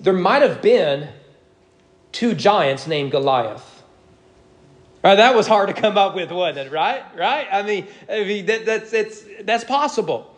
There 0.00 0.12
might 0.12 0.42
have 0.42 0.62
been 0.62 1.08
two 2.12 2.34
giants 2.34 2.86
named 2.86 3.10
Goliath. 3.10 3.82
Right, 5.02 5.16
that 5.16 5.34
was 5.34 5.48
hard 5.48 5.68
to 5.68 5.74
come 5.74 5.98
up 5.98 6.14
with, 6.14 6.30
wasn't 6.30 6.68
it? 6.68 6.72
Right, 6.72 7.02
right. 7.16 7.48
I 7.50 7.62
mean, 7.62 7.88
I 8.08 8.22
mean 8.22 8.46
that, 8.46 8.64
that's 8.64 8.92
it's 8.92 9.24
that's 9.42 9.64
possible. 9.64 10.31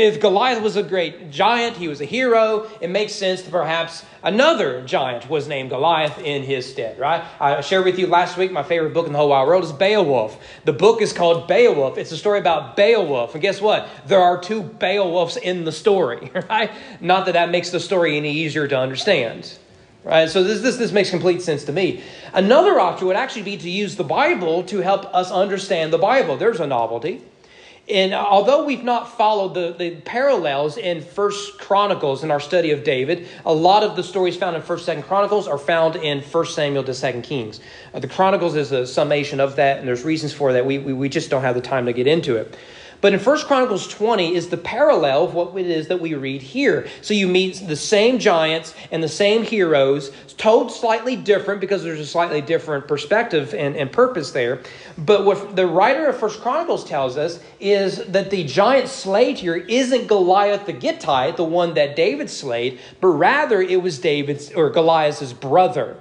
If 0.00 0.20
Goliath 0.20 0.62
was 0.62 0.76
a 0.76 0.82
great 0.82 1.30
giant, 1.30 1.76
he 1.76 1.86
was 1.86 2.00
a 2.00 2.06
hero, 2.06 2.66
it 2.80 2.88
makes 2.88 3.12
sense 3.12 3.42
that 3.42 3.50
perhaps 3.50 4.06
another 4.22 4.82
giant 4.86 5.28
was 5.28 5.46
named 5.46 5.68
Goliath 5.68 6.18
in 6.18 6.42
his 6.44 6.70
stead, 6.70 6.98
right? 6.98 7.22
I 7.38 7.60
shared 7.60 7.84
with 7.84 7.98
you 7.98 8.06
last 8.06 8.38
week 8.38 8.52
my 8.52 8.62
favorite 8.62 8.94
book 8.94 9.06
in 9.06 9.12
the 9.12 9.18
whole 9.18 9.28
wide 9.28 9.46
world 9.46 9.64
is 9.64 9.72
Beowulf. 9.72 10.42
The 10.64 10.72
book 10.72 11.02
is 11.02 11.12
called 11.12 11.46
Beowulf. 11.46 11.98
It's 11.98 12.10
a 12.10 12.16
story 12.16 12.38
about 12.38 12.74
Beowulf. 12.74 13.34
And 13.34 13.42
guess 13.42 13.60
what? 13.60 13.86
There 14.06 14.18
are 14.18 14.40
two 14.40 14.62
Beowulfs 14.62 15.36
in 15.36 15.64
the 15.64 15.72
story, 15.72 16.30
right? 16.48 16.70
Not 17.02 17.26
that 17.26 17.32
that 17.32 17.50
makes 17.50 17.68
the 17.68 17.78
story 17.78 18.16
any 18.16 18.32
easier 18.32 18.66
to 18.66 18.78
understand. 18.78 19.58
Right? 20.04 20.30
So 20.30 20.42
this, 20.42 20.62
this, 20.62 20.78
this 20.78 20.92
makes 20.92 21.10
complete 21.10 21.42
sense 21.42 21.64
to 21.64 21.72
me. 21.72 22.02
Another 22.32 22.80
option 22.80 23.08
would 23.08 23.16
actually 23.16 23.42
be 23.42 23.58
to 23.58 23.68
use 23.68 23.96
the 23.96 24.04
Bible 24.04 24.62
to 24.64 24.78
help 24.78 25.14
us 25.14 25.30
understand 25.30 25.92
the 25.92 25.98
Bible. 25.98 26.38
There's 26.38 26.60
a 26.60 26.66
novelty. 26.66 27.20
And 27.88 28.14
although 28.14 28.64
we've 28.64 28.84
not 28.84 29.16
followed 29.16 29.54
the, 29.54 29.74
the 29.76 29.96
parallels 30.02 30.76
in 30.76 31.00
First 31.02 31.58
Chronicles 31.58 32.22
in 32.22 32.30
our 32.30 32.38
study 32.38 32.70
of 32.70 32.84
David, 32.84 33.26
a 33.44 33.52
lot 33.52 33.82
of 33.82 33.96
the 33.96 34.04
stories 34.04 34.36
found 34.36 34.54
in 34.54 34.62
First, 34.62 34.84
Second 34.84 35.02
Chronicles 35.02 35.48
are 35.48 35.58
found 35.58 35.96
in 35.96 36.20
First 36.20 36.54
Samuel 36.54 36.84
to 36.84 36.94
Second 36.94 37.22
Kings. 37.22 37.60
Uh, 37.92 37.98
the 37.98 38.06
Chronicles 38.06 38.54
is 38.54 38.70
a 38.70 38.86
summation 38.86 39.40
of 39.40 39.56
that, 39.56 39.80
and 39.80 39.88
there's 39.88 40.04
reasons 40.04 40.32
for 40.32 40.52
that. 40.52 40.64
We, 40.64 40.78
we, 40.78 40.92
we 40.92 41.08
just 41.08 41.28
don't 41.28 41.42
have 41.42 41.56
the 41.56 41.60
time 41.60 41.86
to 41.86 41.92
get 41.92 42.06
into 42.06 42.36
it. 42.36 42.56
But 43.02 43.12
in 43.12 43.18
1 43.18 43.38
Chronicles 43.46 43.88
20 43.88 44.36
is 44.36 44.48
the 44.48 44.56
parallel 44.56 45.24
of 45.24 45.34
what 45.34 45.56
it 45.56 45.66
is 45.66 45.88
that 45.88 46.00
we 46.00 46.14
read 46.14 46.40
here. 46.40 46.86
So 47.00 47.14
you 47.14 47.26
meet 47.26 47.60
the 47.66 47.74
same 47.74 48.20
giants 48.20 48.74
and 48.92 49.02
the 49.02 49.08
same 49.08 49.42
heroes, 49.42 50.12
told 50.36 50.70
slightly 50.70 51.16
different 51.16 51.60
because 51.60 51.82
there's 51.82 51.98
a 51.98 52.06
slightly 52.06 52.40
different 52.40 52.86
perspective 52.86 53.54
and, 53.54 53.74
and 53.74 53.90
purpose 53.90 54.30
there. 54.30 54.60
But 54.96 55.24
what 55.24 55.56
the 55.56 55.66
writer 55.66 56.06
of 56.06 56.22
1 56.22 56.30
Chronicles 56.40 56.84
tells 56.84 57.16
us 57.16 57.40
is 57.58 57.96
that 58.06 58.30
the 58.30 58.44
giant 58.44 58.88
slayed 58.88 59.38
here 59.38 59.56
isn't 59.56 60.06
Goliath 60.06 60.66
the 60.66 60.72
Gittite, 60.72 61.36
the 61.36 61.44
one 61.44 61.74
that 61.74 61.96
David 61.96 62.30
slayed, 62.30 62.78
but 63.00 63.08
rather 63.08 63.60
it 63.60 63.82
was 63.82 63.98
David's 63.98 64.52
or 64.52 64.70
Goliath's 64.70 65.32
brother. 65.32 65.96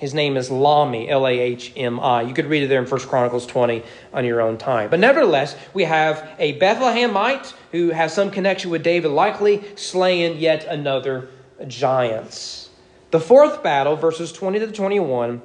His 0.00 0.14
name 0.14 0.38
is 0.38 0.48
Lahmi, 0.48 1.10
L 1.10 1.26
A 1.26 1.30
H 1.30 1.74
M 1.76 2.00
I. 2.00 2.22
You 2.22 2.32
could 2.32 2.46
read 2.46 2.62
it 2.62 2.68
there 2.68 2.82
in 2.82 2.88
1 2.88 3.00
Chronicles 3.02 3.46
20 3.46 3.82
on 4.14 4.24
your 4.24 4.40
own 4.40 4.56
time. 4.56 4.88
But 4.88 4.98
nevertheless, 4.98 5.54
we 5.74 5.84
have 5.84 6.26
a 6.38 6.58
Bethlehemite 6.58 7.52
who 7.70 7.90
has 7.90 8.14
some 8.14 8.30
connection 8.30 8.70
with 8.70 8.82
David, 8.82 9.10
likely 9.10 9.62
slaying 9.76 10.38
yet 10.38 10.64
another 10.64 11.28
giant. 11.68 12.70
The 13.10 13.20
fourth 13.20 13.62
battle, 13.62 13.94
verses 13.94 14.32
20 14.32 14.60
to 14.60 14.72
21, 14.72 15.42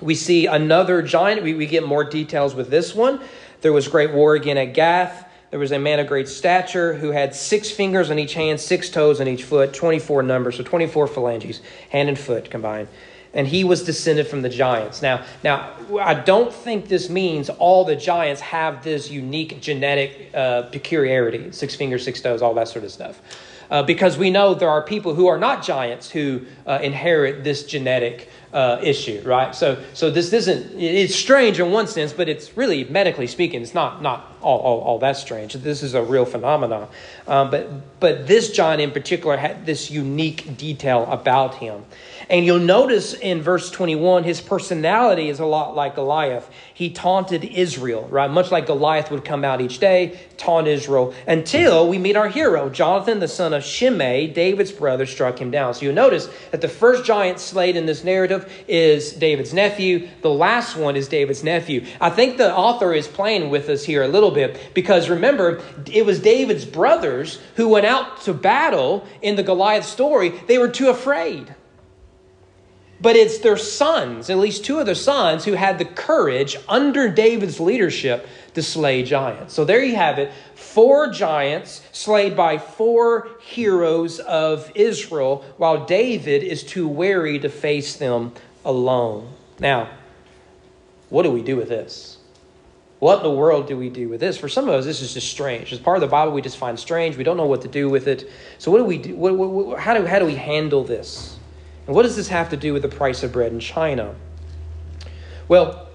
we 0.00 0.14
see 0.14 0.46
another 0.46 1.02
giant. 1.02 1.42
We, 1.42 1.52
we 1.52 1.66
get 1.66 1.86
more 1.86 2.02
details 2.02 2.54
with 2.54 2.70
this 2.70 2.94
one. 2.94 3.20
There 3.60 3.74
was 3.74 3.88
great 3.88 4.14
war 4.14 4.34
again 4.34 4.56
at 4.56 4.72
Gath. 4.72 5.28
there 5.50 5.60
was 5.60 5.70
a 5.70 5.78
man 5.78 6.00
of 6.00 6.06
great 6.06 6.28
stature 6.28 6.94
who 6.94 7.10
had 7.10 7.34
six 7.34 7.70
fingers 7.70 8.10
on 8.10 8.18
each 8.18 8.32
hand, 8.32 8.58
six 8.58 8.88
toes 8.88 9.20
on 9.20 9.28
each 9.28 9.44
foot, 9.44 9.74
24 9.74 10.22
numbers, 10.22 10.56
so 10.56 10.62
24 10.62 11.08
phalanges, 11.08 11.60
hand 11.90 12.08
and 12.08 12.18
foot 12.18 12.50
combined. 12.50 12.88
And 13.34 13.46
he 13.46 13.64
was 13.64 13.82
descended 13.82 14.26
from 14.26 14.42
the 14.42 14.50
giants. 14.50 15.00
Now, 15.00 15.24
now 15.42 15.72
I 16.00 16.14
don't 16.14 16.52
think 16.52 16.88
this 16.88 17.08
means 17.08 17.48
all 17.48 17.84
the 17.84 17.96
giants 17.96 18.40
have 18.42 18.84
this 18.84 19.10
unique 19.10 19.60
genetic 19.60 20.30
uh, 20.34 20.62
peculiarity 20.62 21.50
six 21.52 21.74
fingers, 21.74 22.04
six 22.04 22.20
toes, 22.20 22.42
all 22.42 22.54
that 22.54 22.68
sort 22.68 22.84
of 22.84 22.90
stuff. 22.90 23.20
Uh, 23.70 23.82
because 23.82 24.18
we 24.18 24.30
know 24.30 24.52
there 24.52 24.68
are 24.68 24.82
people 24.82 25.14
who 25.14 25.28
are 25.28 25.38
not 25.38 25.64
giants 25.64 26.10
who 26.10 26.42
uh, 26.66 26.78
inherit 26.82 27.42
this 27.42 27.64
genetic 27.64 28.28
uh, 28.52 28.78
issue, 28.82 29.22
right? 29.24 29.54
So, 29.54 29.82
so 29.94 30.10
this 30.10 30.30
isn't, 30.34 30.78
it's 30.78 31.14
strange 31.14 31.58
in 31.58 31.70
one 31.70 31.86
sense, 31.86 32.12
but 32.12 32.28
it's 32.28 32.54
really, 32.54 32.84
medically 32.84 33.26
speaking, 33.26 33.62
it's 33.62 33.72
not, 33.72 34.02
not 34.02 34.31
all, 34.42 34.58
all, 34.58 34.80
all 34.80 34.98
that 34.98 35.16
strange. 35.16 35.54
This 35.54 35.82
is 35.82 35.94
a 35.94 36.02
real 36.02 36.24
phenomenon. 36.24 36.88
Um, 37.26 37.50
but, 37.50 38.00
but 38.00 38.26
this 38.26 38.50
John 38.50 38.80
in 38.80 38.90
particular 38.90 39.36
had 39.36 39.64
this 39.64 39.90
unique 39.90 40.56
detail 40.56 41.06
about 41.10 41.54
him. 41.56 41.84
And 42.28 42.46
you'll 42.46 42.58
notice 42.58 43.14
in 43.14 43.42
verse 43.42 43.70
21, 43.70 44.24
his 44.24 44.40
personality 44.40 45.28
is 45.28 45.38
a 45.38 45.44
lot 45.44 45.74
like 45.74 45.94
Goliath. 45.94 46.48
He 46.72 46.90
taunted 46.90 47.44
Israel, 47.44 48.08
right? 48.10 48.30
Much 48.30 48.50
like 48.50 48.66
Goliath 48.66 49.10
would 49.10 49.24
come 49.24 49.44
out 49.44 49.60
each 49.60 49.78
day, 49.78 50.18
taunt 50.36 50.66
Israel, 50.66 51.14
until 51.26 51.88
we 51.88 51.98
meet 51.98 52.16
our 52.16 52.28
hero. 52.28 52.68
Jonathan, 52.70 53.20
the 53.20 53.28
son 53.28 53.52
of 53.52 53.62
Shimei, 53.62 54.26
David's 54.28 54.72
brother, 54.72 55.06
struck 55.06 55.40
him 55.40 55.50
down. 55.50 55.74
So 55.74 55.82
you'll 55.84 55.94
notice 55.94 56.28
that 56.50 56.60
the 56.60 56.68
first 56.68 57.04
giant 57.04 57.38
slayed 57.38 57.76
in 57.76 57.86
this 57.86 58.02
narrative 58.02 58.50
is 58.66 59.12
David's 59.12 59.52
nephew. 59.52 60.08
The 60.22 60.30
last 60.30 60.76
one 60.76 60.96
is 60.96 61.08
David's 61.08 61.44
nephew. 61.44 61.86
I 62.00 62.10
think 62.10 62.36
the 62.38 62.54
author 62.54 62.92
is 62.92 63.06
playing 63.06 63.50
with 63.50 63.68
us 63.68 63.84
here 63.84 64.02
a 64.02 64.08
little 64.08 64.31
bit 64.32 64.58
because 64.74 65.08
remember, 65.08 65.62
it 65.90 66.04
was 66.04 66.20
David's 66.20 66.64
brothers 66.64 67.40
who 67.56 67.68
went 67.68 67.86
out 67.86 68.22
to 68.22 68.34
battle 68.34 69.06
in 69.20 69.36
the 69.36 69.42
Goliath 69.42 69.84
story. 69.84 70.30
They 70.46 70.58
were 70.58 70.68
too 70.68 70.88
afraid. 70.88 71.54
But 73.02 73.16
it's 73.16 73.38
their 73.38 73.56
sons, 73.56 74.30
at 74.30 74.38
least 74.38 74.64
two 74.64 74.78
of 74.78 74.86
their 74.86 74.94
sons, 74.94 75.44
who 75.44 75.54
had 75.54 75.78
the 75.78 75.84
courage 75.84 76.56
under 76.68 77.08
David's 77.08 77.58
leadership 77.58 78.28
to 78.54 78.62
slay 78.62 79.02
giants. 79.02 79.54
So 79.54 79.64
there 79.64 79.82
you 79.82 79.96
have 79.96 80.20
it 80.20 80.30
four 80.54 81.10
giants 81.10 81.82
slayed 81.90 82.36
by 82.36 82.58
four 82.58 83.28
heroes 83.40 84.20
of 84.20 84.70
Israel, 84.76 85.44
while 85.56 85.84
David 85.84 86.44
is 86.44 86.62
too 86.62 86.86
wary 86.86 87.40
to 87.40 87.48
face 87.48 87.96
them 87.96 88.32
alone. 88.64 89.28
Now, 89.58 89.90
what 91.10 91.24
do 91.24 91.30
we 91.32 91.42
do 91.42 91.56
with 91.56 91.68
this? 91.68 92.18
What 93.02 93.16
in 93.16 93.22
the 93.24 93.32
world 93.32 93.66
do 93.66 93.76
we 93.76 93.88
do 93.88 94.08
with 94.08 94.20
this? 94.20 94.38
For 94.38 94.48
some 94.48 94.68
of 94.68 94.74
us, 94.76 94.84
this 94.84 95.02
is 95.02 95.14
just 95.14 95.28
strange. 95.28 95.72
As 95.72 95.80
part 95.80 95.96
of 95.96 96.02
the 96.02 96.06
Bible, 96.06 96.30
we 96.30 96.40
just 96.40 96.56
find 96.56 96.78
strange. 96.78 97.16
We 97.16 97.24
don't 97.24 97.36
know 97.36 97.46
what 97.46 97.62
to 97.62 97.68
do 97.68 97.90
with 97.90 98.06
it. 98.06 98.30
So, 98.58 98.70
what 98.70 98.78
do 98.78 98.84
we 98.84 98.98
do? 98.98 99.16
What, 99.16 99.36
what, 99.36 99.80
how, 99.80 99.92
do, 99.94 100.06
how 100.06 100.20
do 100.20 100.24
we 100.24 100.36
handle 100.36 100.84
this? 100.84 101.36
And 101.88 101.96
what 101.96 102.04
does 102.04 102.14
this 102.14 102.28
have 102.28 102.50
to 102.50 102.56
do 102.56 102.72
with 102.72 102.82
the 102.82 102.88
price 102.88 103.24
of 103.24 103.32
bread 103.32 103.50
in 103.50 103.58
China? 103.58 104.14
Well, 105.48 105.88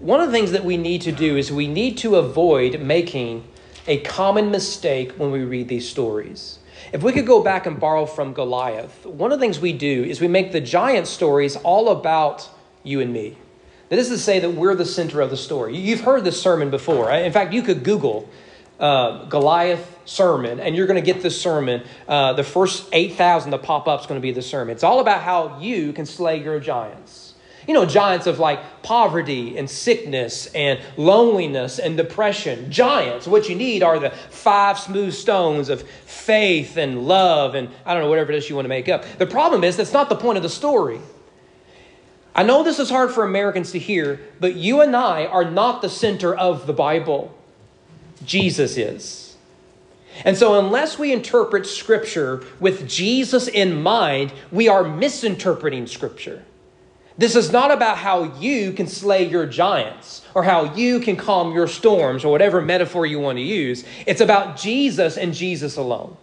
one 0.00 0.20
of 0.20 0.26
the 0.26 0.32
things 0.32 0.50
that 0.50 0.64
we 0.64 0.76
need 0.76 1.02
to 1.02 1.12
do 1.12 1.36
is 1.36 1.52
we 1.52 1.68
need 1.68 1.98
to 1.98 2.16
avoid 2.16 2.80
making 2.80 3.44
a 3.86 4.00
common 4.00 4.50
mistake 4.50 5.12
when 5.18 5.30
we 5.30 5.44
read 5.44 5.68
these 5.68 5.88
stories. 5.88 6.58
If 6.92 7.04
we 7.04 7.12
could 7.12 7.28
go 7.28 7.44
back 7.44 7.66
and 7.66 7.78
borrow 7.78 8.06
from 8.06 8.32
Goliath, 8.32 9.06
one 9.06 9.30
of 9.30 9.38
the 9.38 9.44
things 9.44 9.60
we 9.60 9.72
do 9.72 10.02
is 10.02 10.20
we 10.20 10.26
make 10.26 10.50
the 10.50 10.60
giant 10.60 11.06
stories 11.06 11.54
all 11.54 11.90
about 11.90 12.50
you 12.82 13.00
and 13.00 13.12
me. 13.12 13.36
That 13.90 13.98
is 13.98 14.08
to 14.08 14.18
say 14.18 14.38
that 14.38 14.50
we're 14.50 14.76
the 14.76 14.86
center 14.86 15.20
of 15.20 15.30
the 15.30 15.36
story. 15.36 15.76
You've 15.76 16.02
heard 16.02 16.22
this 16.22 16.40
sermon 16.40 16.70
before. 16.70 17.10
In 17.10 17.32
fact, 17.32 17.52
you 17.52 17.60
could 17.60 17.82
Google 17.82 18.28
uh, 18.78 19.24
Goliath 19.24 19.98
sermon, 20.04 20.60
and 20.60 20.76
you're 20.76 20.86
going 20.86 21.02
to 21.02 21.12
get 21.12 21.24
this 21.24 21.40
sermon. 21.40 21.82
Uh, 22.06 22.32
the 22.32 22.44
first 22.44 22.88
8,000 22.92 23.50
that 23.50 23.64
pop 23.64 23.88
up 23.88 24.00
is 24.00 24.06
going 24.06 24.20
to 24.20 24.22
be 24.22 24.30
the 24.30 24.42
sermon. 24.42 24.72
It's 24.72 24.84
all 24.84 25.00
about 25.00 25.22
how 25.22 25.58
you 25.58 25.92
can 25.92 26.06
slay 26.06 26.40
your 26.40 26.60
giants. 26.60 27.34
You 27.66 27.74
know, 27.74 27.84
giants 27.84 28.28
of 28.28 28.38
like 28.38 28.82
poverty 28.84 29.58
and 29.58 29.68
sickness 29.68 30.46
and 30.54 30.78
loneliness 30.96 31.80
and 31.80 31.96
depression. 31.96 32.70
Giants. 32.70 33.26
What 33.26 33.48
you 33.48 33.56
need 33.56 33.82
are 33.82 33.98
the 33.98 34.10
five 34.10 34.78
smooth 34.78 35.14
stones 35.14 35.68
of 35.68 35.82
faith 35.82 36.76
and 36.76 37.08
love 37.08 37.56
and 37.56 37.68
I 37.84 37.94
don't 37.94 38.04
know, 38.04 38.08
whatever 38.08 38.32
it 38.32 38.38
is 38.38 38.48
you 38.48 38.54
want 38.54 38.64
to 38.64 38.70
make 38.70 38.88
up. 38.88 39.04
The 39.18 39.26
problem 39.26 39.64
is 39.64 39.76
that's 39.76 39.92
not 39.92 40.08
the 40.08 40.16
point 40.16 40.36
of 40.36 40.42
the 40.42 40.48
story. 40.48 41.00
I 42.34 42.42
know 42.42 42.62
this 42.62 42.78
is 42.78 42.90
hard 42.90 43.10
for 43.10 43.24
Americans 43.24 43.72
to 43.72 43.78
hear, 43.78 44.20
but 44.38 44.54
you 44.54 44.80
and 44.80 44.94
I 44.94 45.26
are 45.26 45.50
not 45.50 45.82
the 45.82 45.88
center 45.88 46.34
of 46.34 46.66
the 46.66 46.72
Bible. 46.72 47.36
Jesus 48.24 48.76
is. 48.76 49.36
And 50.24 50.36
so, 50.36 50.58
unless 50.58 50.98
we 50.98 51.12
interpret 51.12 51.66
Scripture 51.66 52.44
with 52.58 52.88
Jesus 52.88 53.48
in 53.48 53.82
mind, 53.82 54.32
we 54.50 54.68
are 54.68 54.84
misinterpreting 54.84 55.86
Scripture. 55.86 56.44
This 57.16 57.36
is 57.36 57.52
not 57.52 57.70
about 57.70 57.98
how 57.98 58.24
you 58.38 58.72
can 58.72 58.86
slay 58.86 59.28
your 59.28 59.46
giants 59.46 60.24
or 60.34 60.42
how 60.42 60.74
you 60.74 61.00
can 61.00 61.16
calm 61.16 61.52
your 61.52 61.68
storms 61.68 62.24
or 62.24 62.32
whatever 62.32 62.60
metaphor 62.60 63.04
you 63.04 63.20
want 63.20 63.36
to 63.36 63.42
use. 63.42 63.84
It's 64.06 64.20
about 64.20 64.56
Jesus 64.56 65.18
and 65.18 65.34
Jesus 65.34 65.76
alone. 65.76 66.16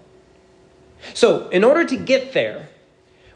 So, 1.13 1.49
in 1.49 1.63
order 1.63 1.85
to 1.85 1.97
get 1.97 2.33
there, 2.33 2.69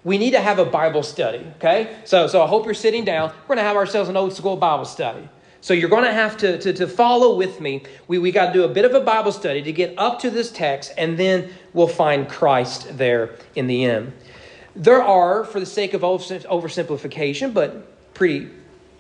we 0.04 0.18
need 0.18 0.32
to 0.32 0.42
have 0.42 0.60
a 0.60 0.66
Bible 0.66 1.04
study, 1.04 1.46
okay? 1.58 1.96
So, 2.06 2.28
so 2.28 2.42
I 2.42 2.48
hope 2.48 2.66
you're 2.66 2.74
sitting 2.74 3.06
down. 3.06 3.30
We're 3.30 3.56
going 3.56 3.58
to 3.58 3.64
have 3.64 3.76
ourselves 3.76 4.10
an 4.10 4.18
old 4.18 4.34
school 4.34 4.58
Bible 4.58 4.86
study. 4.86 5.28
So 5.64 5.76
you're 5.76 5.90
going 5.90 6.06
to 6.06 6.14
have 6.14 6.38
to, 6.38 6.58
to, 6.58 6.74
to 6.74 6.88
follow 6.88 7.36
with 7.36 7.62
me. 7.62 7.84
We, 8.08 8.18
we 8.18 8.32
got 8.32 8.48
to 8.48 8.54
do 8.54 8.64
a 8.64 8.68
bit 8.68 8.84
of 8.84 8.96
a 8.96 9.02
Bible 9.02 9.32
study 9.32 9.62
to 9.62 9.72
get 9.72 9.94
up 9.98 10.20
to 10.22 10.32
this 10.32 10.52
text, 10.52 10.92
and 10.98 11.20
then 11.20 11.52
we'll 11.74 11.88
find 11.88 12.28
Christ 12.28 12.98
there 12.98 13.36
in 13.54 13.68
the 13.68 13.86
end. 13.86 14.12
There 14.76 15.04
are, 15.04 15.44
for 15.44 15.60
the 15.60 15.66
sake 15.68 15.94
of 15.94 16.02
oversimplification, 16.02 17.54
but 17.54 18.14
pretty, 18.16 18.50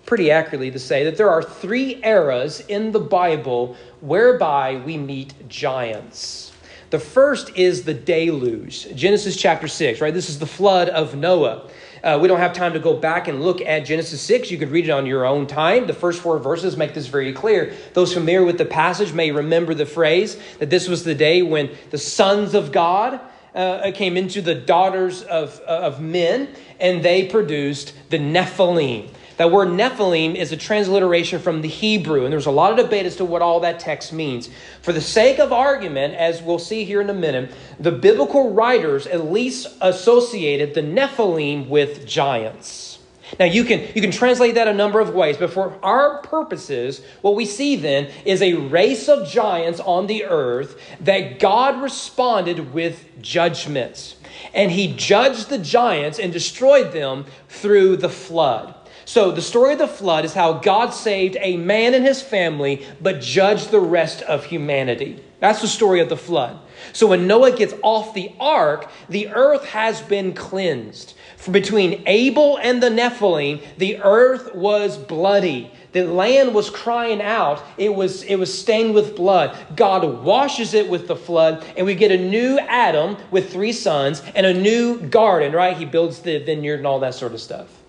pretty 0.06 0.30
accurately 0.30 0.70
to 0.70 0.80
say, 0.80 1.04
that 1.06 1.18
there 1.18 1.32
are 1.32 1.42
three 1.42 2.00
eras 2.04 2.60
in 2.68 2.92
the 2.92 3.00
Bible 3.00 3.76
whereby 4.02 4.76
we 4.86 4.98
meet 4.98 5.34
giants. 5.50 6.51
The 6.92 7.00
first 7.00 7.56
is 7.56 7.84
the 7.86 7.94
deluge, 7.94 8.94
Genesis 8.96 9.38
chapter 9.38 9.70
6, 9.70 10.02
right? 10.02 10.14
This 10.14 10.30
is 10.30 10.40
the 10.40 10.46
flood 10.46 10.90
of 10.90 11.16
Noah. 11.16 11.70
Uh, 12.04 12.20
we 12.22 12.28
don't 12.28 12.42
have 12.42 12.52
time 12.52 12.74
to 12.74 12.80
go 12.80 12.94
back 12.94 13.30
and 13.30 13.42
look 13.42 13.62
at 13.62 13.86
Genesis 13.86 14.20
6. 14.22 14.52
You 14.52 14.58
could 14.58 14.72
read 14.72 14.84
it 14.84 14.92
on 14.92 15.06
your 15.06 15.26
own 15.26 15.48
time. 15.48 15.88
The 15.88 15.94
first 15.94 16.22
four 16.22 16.38
verses 16.38 16.76
make 16.76 16.94
this 16.94 17.08
very 17.08 17.32
clear. 17.32 17.74
Those 17.94 18.14
familiar 18.14 18.44
with 18.44 18.58
the 18.58 18.66
passage 18.66 19.14
may 19.14 19.32
remember 19.32 19.74
the 19.74 19.86
phrase 19.86 20.38
that 20.60 20.70
this 20.70 20.90
was 20.90 21.06
the 21.06 21.16
day 21.16 21.42
when 21.42 21.70
the 21.92 21.98
sons 21.98 22.54
of 22.56 22.74
God 22.74 23.22
uh, 23.56 23.92
came 23.94 24.18
into 24.18 24.42
the 24.42 24.56
daughters 24.56 25.22
of, 25.24 25.62
of 25.62 26.02
men, 26.02 26.50
and 26.78 27.04
they 27.04 27.26
produced 27.26 27.94
the 28.10 28.18
Nephilim. 28.18 29.10
That 29.42 29.50
word 29.50 29.70
Nephilim 29.70 30.36
is 30.36 30.52
a 30.52 30.56
transliteration 30.56 31.40
from 31.40 31.64
the 31.64 31.68
Hebrew, 31.68 32.26
and 32.26 32.32
there's 32.32 32.46
a 32.46 32.52
lot 32.52 32.70
of 32.70 32.78
debate 32.78 33.08
as 33.08 33.16
to 33.16 33.26
what 33.26 33.42
all 33.42 33.62
that 33.62 33.80
text 33.80 34.14
means. 34.14 34.52
For 34.84 34.94
the 34.94 35.02
sake 35.02 35.40
of 35.40 35.52
argument, 35.52 36.14
as 36.14 36.44
we'll 36.44 36.60
see 36.60 36.84
here 36.84 37.02
in 37.02 37.10
a 37.10 37.14
minute, 37.16 37.52
the 37.80 37.92
biblical 37.92 38.54
writers 38.54 39.08
at 39.08 39.32
least 39.32 39.68
associated 39.82 40.76
the 40.76 40.84
Nephilim 40.84 41.68
with 41.70 42.06
giants. 42.06 43.00
Now 43.40 43.46
you 43.46 43.64
can 43.64 43.80
you 43.96 44.02
can 44.04 44.12
translate 44.12 44.54
that 44.54 44.68
a 44.68 44.74
number 44.76 45.00
of 45.00 45.16
ways, 45.16 45.38
but 45.38 45.52
for 45.52 45.74
our 45.82 46.20
purposes, 46.22 47.02
what 47.22 47.34
we 47.34 47.46
see 47.46 47.76
then 47.76 48.12
is 48.26 48.44
a 48.44 48.54
race 48.54 49.10
of 49.10 49.28
giants 49.28 49.80
on 49.80 50.06
the 50.06 50.26
earth 50.26 50.80
that 51.00 51.40
God 51.40 51.82
responded 51.82 52.76
with 52.76 53.08
judgments. 53.24 54.18
And 54.54 54.70
he 54.70 54.94
judged 54.94 55.50
the 55.50 55.58
giants 55.58 56.20
and 56.20 56.32
destroyed 56.32 56.92
them 56.92 57.26
through 57.50 57.98
the 57.98 58.10
flood. 58.10 58.76
So, 59.12 59.30
the 59.30 59.42
story 59.42 59.74
of 59.74 59.80
the 59.80 59.90
flood 59.90 60.24
is 60.24 60.34
how 60.34 60.54
God 60.54 60.92
saved 60.92 61.36
a 61.42 61.58
man 61.58 61.94
and 61.94 62.06
his 62.06 62.22
family, 62.22 62.88
but 63.02 63.20
judged 63.20 63.70
the 63.70 63.82
rest 63.82 64.22
of 64.22 64.46
humanity. 64.46 65.22
That's 65.42 65.60
the 65.60 65.68
story 65.68 66.00
of 66.00 66.08
the 66.08 66.16
flood. 66.16 66.58
So, 66.94 67.08
when 67.08 67.28
Noah 67.28 67.52
gets 67.52 67.74
off 67.84 68.14
the 68.14 68.32
ark, 68.40 68.90
the 69.10 69.28
earth 69.28 69.66
has 69.66 70.00
been 70.00 70.34
cleansed. 70.34 71.16
From 71.36 71.52
between 71.52 72.04
Abel 72.06 72.58
and 72.60 72.82
the 72.82 72.88
Nephilim, 72.88 73.62
the 73.78 73.98
earth 73.98 74.56
was 74.56 74.98
bloody. 74.98 75.74
The 75.92 76.06
land 76.06 76.56
was 76.56 76.70
crying 76.70 77.22
out. 77.22 77.62
It 77.78 77.94
was, 77.94 78.24
it 78.24 78.38
was 78.38 78.58
stained 78.58 78.94
with 78.94 79.18
blood. 79.18 79.58
God 79.76 80.24
washes 80.24 80.74
it 80.74 80.90
with 80.90 81.10
the 81.10 81.18
flood, 81.18 81.66
and 81.76 81.86
we 81.86 81.96
get 81.96 82.14
a 82.14 82.18
new 82.18 82.58
Adam 82.60 83.18
with 83.30 83.52
three 83.52 83.74
sons 83.74 84.24
and 84.36 84.46
a 84.46 84.54
new 84.54 85.02
garden, 85.02 85.52
right? 85.52 85.76
He 85.76 85.84
builds 85.84 86.20
the 86.20 86.38
vineyard 86.38 86.78
and 86.78 86.88
all 86.88 87.02
that 87.02 87.14
sort 87.14 87.34
of 87.34 87.42
stuff. 87.42 87.81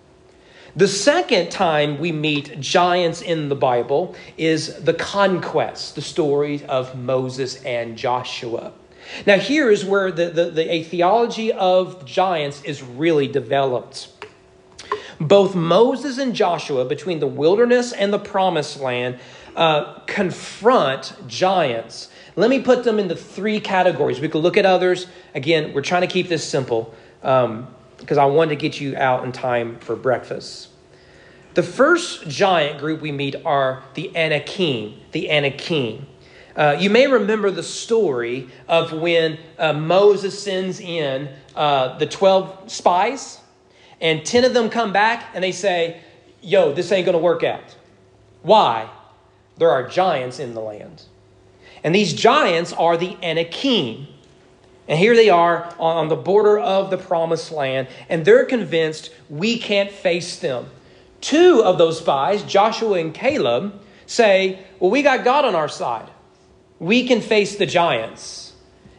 The 0.75 0.87
second 0.87 1.51
time 1.51 1.99
we 1.99 2.11
meet 2.11 2.59
giants 2.59 3.21
in 3.21 3.47
the 3.47 3.55
Bible 3.55 4.15
is 4.37 4.83
the 4.83 4.93
conquest, 4.95 5.93
the 5.93 6.01
story 6.01 6.65
of 6.65 6.97
Moses 6.97 7.63
and 7.63 7.95
Joshua. 7.95 8.73
Now, 9.27 9.37
here 9.37 9.69
is 9.69 9.85
where 9.85 10.11
the, 10.11 10.31
the, 10.31 10.49
the, 10.49 10.71
a 10.73 10.83
theology 10.83 11.51
of 11.51 12.05
giants 12.05 12.63
is 12.63 12.81
really 12.81 13.27
developed. 13.27 14.09
Both 15.19 15.53
Moses 15.53 16.17
and 16.17 16.33
Joshua, 16.33 16.85
between 16.85 17.19
the 17.19 17.27
wilderness 17.27 17.91
and 17.91 18.11
the 18.11 18.17
promised 18.17 18.79
land, 18.79 19.19
uh, 19.55 19.99
confront 20.07 21.15
giants 21.27 22.09
Let 22.35 22.49
me 22.49 22.59
put 22.59 22.83
them 22.83 22.97
into 22.97 23.15
three 23.15 23.59
categories. 23.59 24.19
We 24.19 24.27
could 24.27 24.41
look 24.41 24.57
at 24.57 24.65
others. 24.65 25.05
Again, 25.35 25.73
we're 25.73 25.81
trying 25.81 26.01
to 26.01 26.07
keep 26.07 26.29
this 26.29 26.43
simple 26.43 26.95
because 28.03 28.17
I 28.17 28.25
wanted 28.25 28.49
to 28.49 28.55
get 28.57 28.81
you 28.81 28.97
out 28.97 29.23
in 29.23 29.31
time 29.31 29.79
for 29.79 29.95
breakfast. 29.95 30.67
The 31.53 31.63
first 31.63 32.27
giant 32.27 32.79
group 32.79 32.99
we 32.99 33.13
meet 33.13 33.35
are 33.45 33.83
the 33.93 34.15
Anakim. 34.15 34.99
The 35.13 35.31
Anakim. 35.31 36.05
Uh, 36.53 36.75
you 36.77 36.89
may 36.89 37.07
remember 37.07 37.49
the 37.49 37.63
story 37.63 38.49
of 38.67 38.91
when 38.91 39.39
uh, 39.57 39.71
Moses 39.71 40.37
sends 40.37 40.81
in 40.81 41.29
uh, 41.55 41.97
the 41.97 42.05
12 42.05 42.71
spies, 42.71 43.39
and 44.01 44.25
10 44.25 44.43
of 44.43 44.53
them 44.53 44.69
come 44.69 44.91
back 44.91 45.29
and 45.33 45.43
they 45.43 45.51
say, 45.53 46.01
Yo, 46.41 46.73
this 46.73 46.91
ain't 46.91 47.05
going 47.05 47.17
to 47.17 47.23
work 47.23 47.41
out. 47.43 47.77
Why? 48.41 48.89
There 49.57 49.71
are 49.71 49.87
giants 49.87 50.39
in 50.39 50.53
the 50.53 50.59
land. 50.59 51.03
And 51.85 51.95
these 51.95 52.13
giants 52.13 52.73
are 52.73 52.97
the 52.97 53.17
Anakim. 53.23 54.07
And 54.87 54.99
here 54.99 55.15
they 55.15 55.29
are 55.29 55.73
on 55.79 56.09
the 56.09 56.15
border 56.15 56.59
of 56.59 56.89
the 56.89 56.97
promised 56.97 57.51
land, 57.51 57.87
and 58.09 58.25
they're 58.25 58.45
convinced 58.45 59.11
we 59.29 59.57
can't 59.57 59.91
face 59.91 60.37
them. 60.37 60.65
Two 61.21 61.63
of 61.63 61.77
those 61.77 61.99
spies, 61.99 62.43
Joshua 62.43 62.99
and 62.99 63.13
Caleb, 63.13 63.79
say, 64.05 64.59
Well, 64.79 64.91
we 64.91 65.01
got 65.01 65.23
God 65.23 65.45
on 65.45 65.55
our 65.55 65.69
side. 65.69 66.09
We 66.79 67.07
can 67.07 67.21
face 67.21 67.55
the 67.55 67.65
giants. 67.65 68.53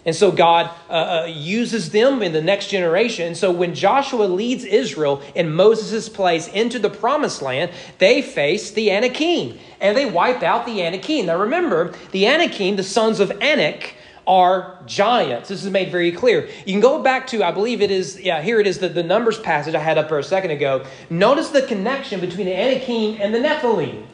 And 0.06 0.14
so 0.14 0.30
God 0.30 0.70
uh, 0.90 0.92
uh, 0.92 1.26
uses 1.26 1.90
them 1.90 2.22
in 2.22 2.32
the 2.32 2.42
next 2.42 2.68
generation. 2.68 3.28
And 3.28 3.36
So 3.36 3.50
when 3.50 3.74
Joshua 3.74 4.24
leads 4.24 4.64
Israel 4.64 5.22
in 5.34 5.54
Moses' 5.54 6.08
place 6.08 6.46
into 6.48 6.78
the 6.78 6.90
promised 6.90 7.40
land, 7.40 7.72
they 7.98 8.20
face 8.20 8.70
the 8.70 8.90
Anakim 8.90 9.58
and 9.80 9.96
they 9.96 10.04
wipe 10.04 10.42
out 10.42 10.66
the 10.66 10.82
Anakim. 10.82 11.26
Now 11.26 11.38
remember, 11.40 11.94
the 12.10 12.26
Anakim, 12.26 12.76
the 12.76 12.82
sons 12.82 13.18
of 13.18 13.30
Anak, 13.40 13.94
are 14.26 14.78
giants. 14.86 15.48
This 15.48 15.64
is 15.64 15.70
made 15.70 15.90
very 15.90 16.12
clear. 16.12 16.48
You 16.64 16.72
can 16.72 16.80
go 16.80 17.02
back 17.02 17.26
to, 17.28 17.44
I 17.44 17.50
believe 17.50 17.82
it 17.82 17.90
is, 17.90 18.20
yeah, 18.20 18.42
here 18.42 18.60
it 18.60 18.66
is, 18.66 18.78
the, 18.78 18.88
the 18.88 19.02
Numbers 19.02 19.38
passage 19.38 19.74
I 19.74 19.80
had 19.80 19.98
up 19.98 20.08
there 20.08 20.18
a 20.18 20.24
second 20.24 20.50
ago. 20.50 20.84
Notice 21.10 21.50
the 21.50 21.62
connection 21.62 22.20
between 22.20 22.46
the 22.46 22.54
Anakim 22.54 23.20
and 23.20 23.34
the 23.34 23.38
Nephilim. 23.38 24.06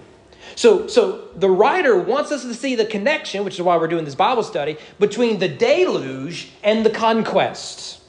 So, 0.57 0.89
so 0.89 1.29
the 1.37 1.49
writer 1.49 1.99
wants 1.99 2.33
us 2.33 2.43
to 2.43 2.55
see 2.55 2.75
the 2.75 2.85
connection, 2.85 3.45
which 3.45 3.55
is 3.55 3.63
why 3.63 3.77
we're 3.77 3.89
doing 3.89 4.05
this 4.05 4.15
Bible 4.15 4.43
study, 4.43 4.77
between 4.99 5.39
the 5.39 5.49
deluge 5.49 6.51
and 6.63 6.85
the 6.85 6.91
conquest. 6.91 8.00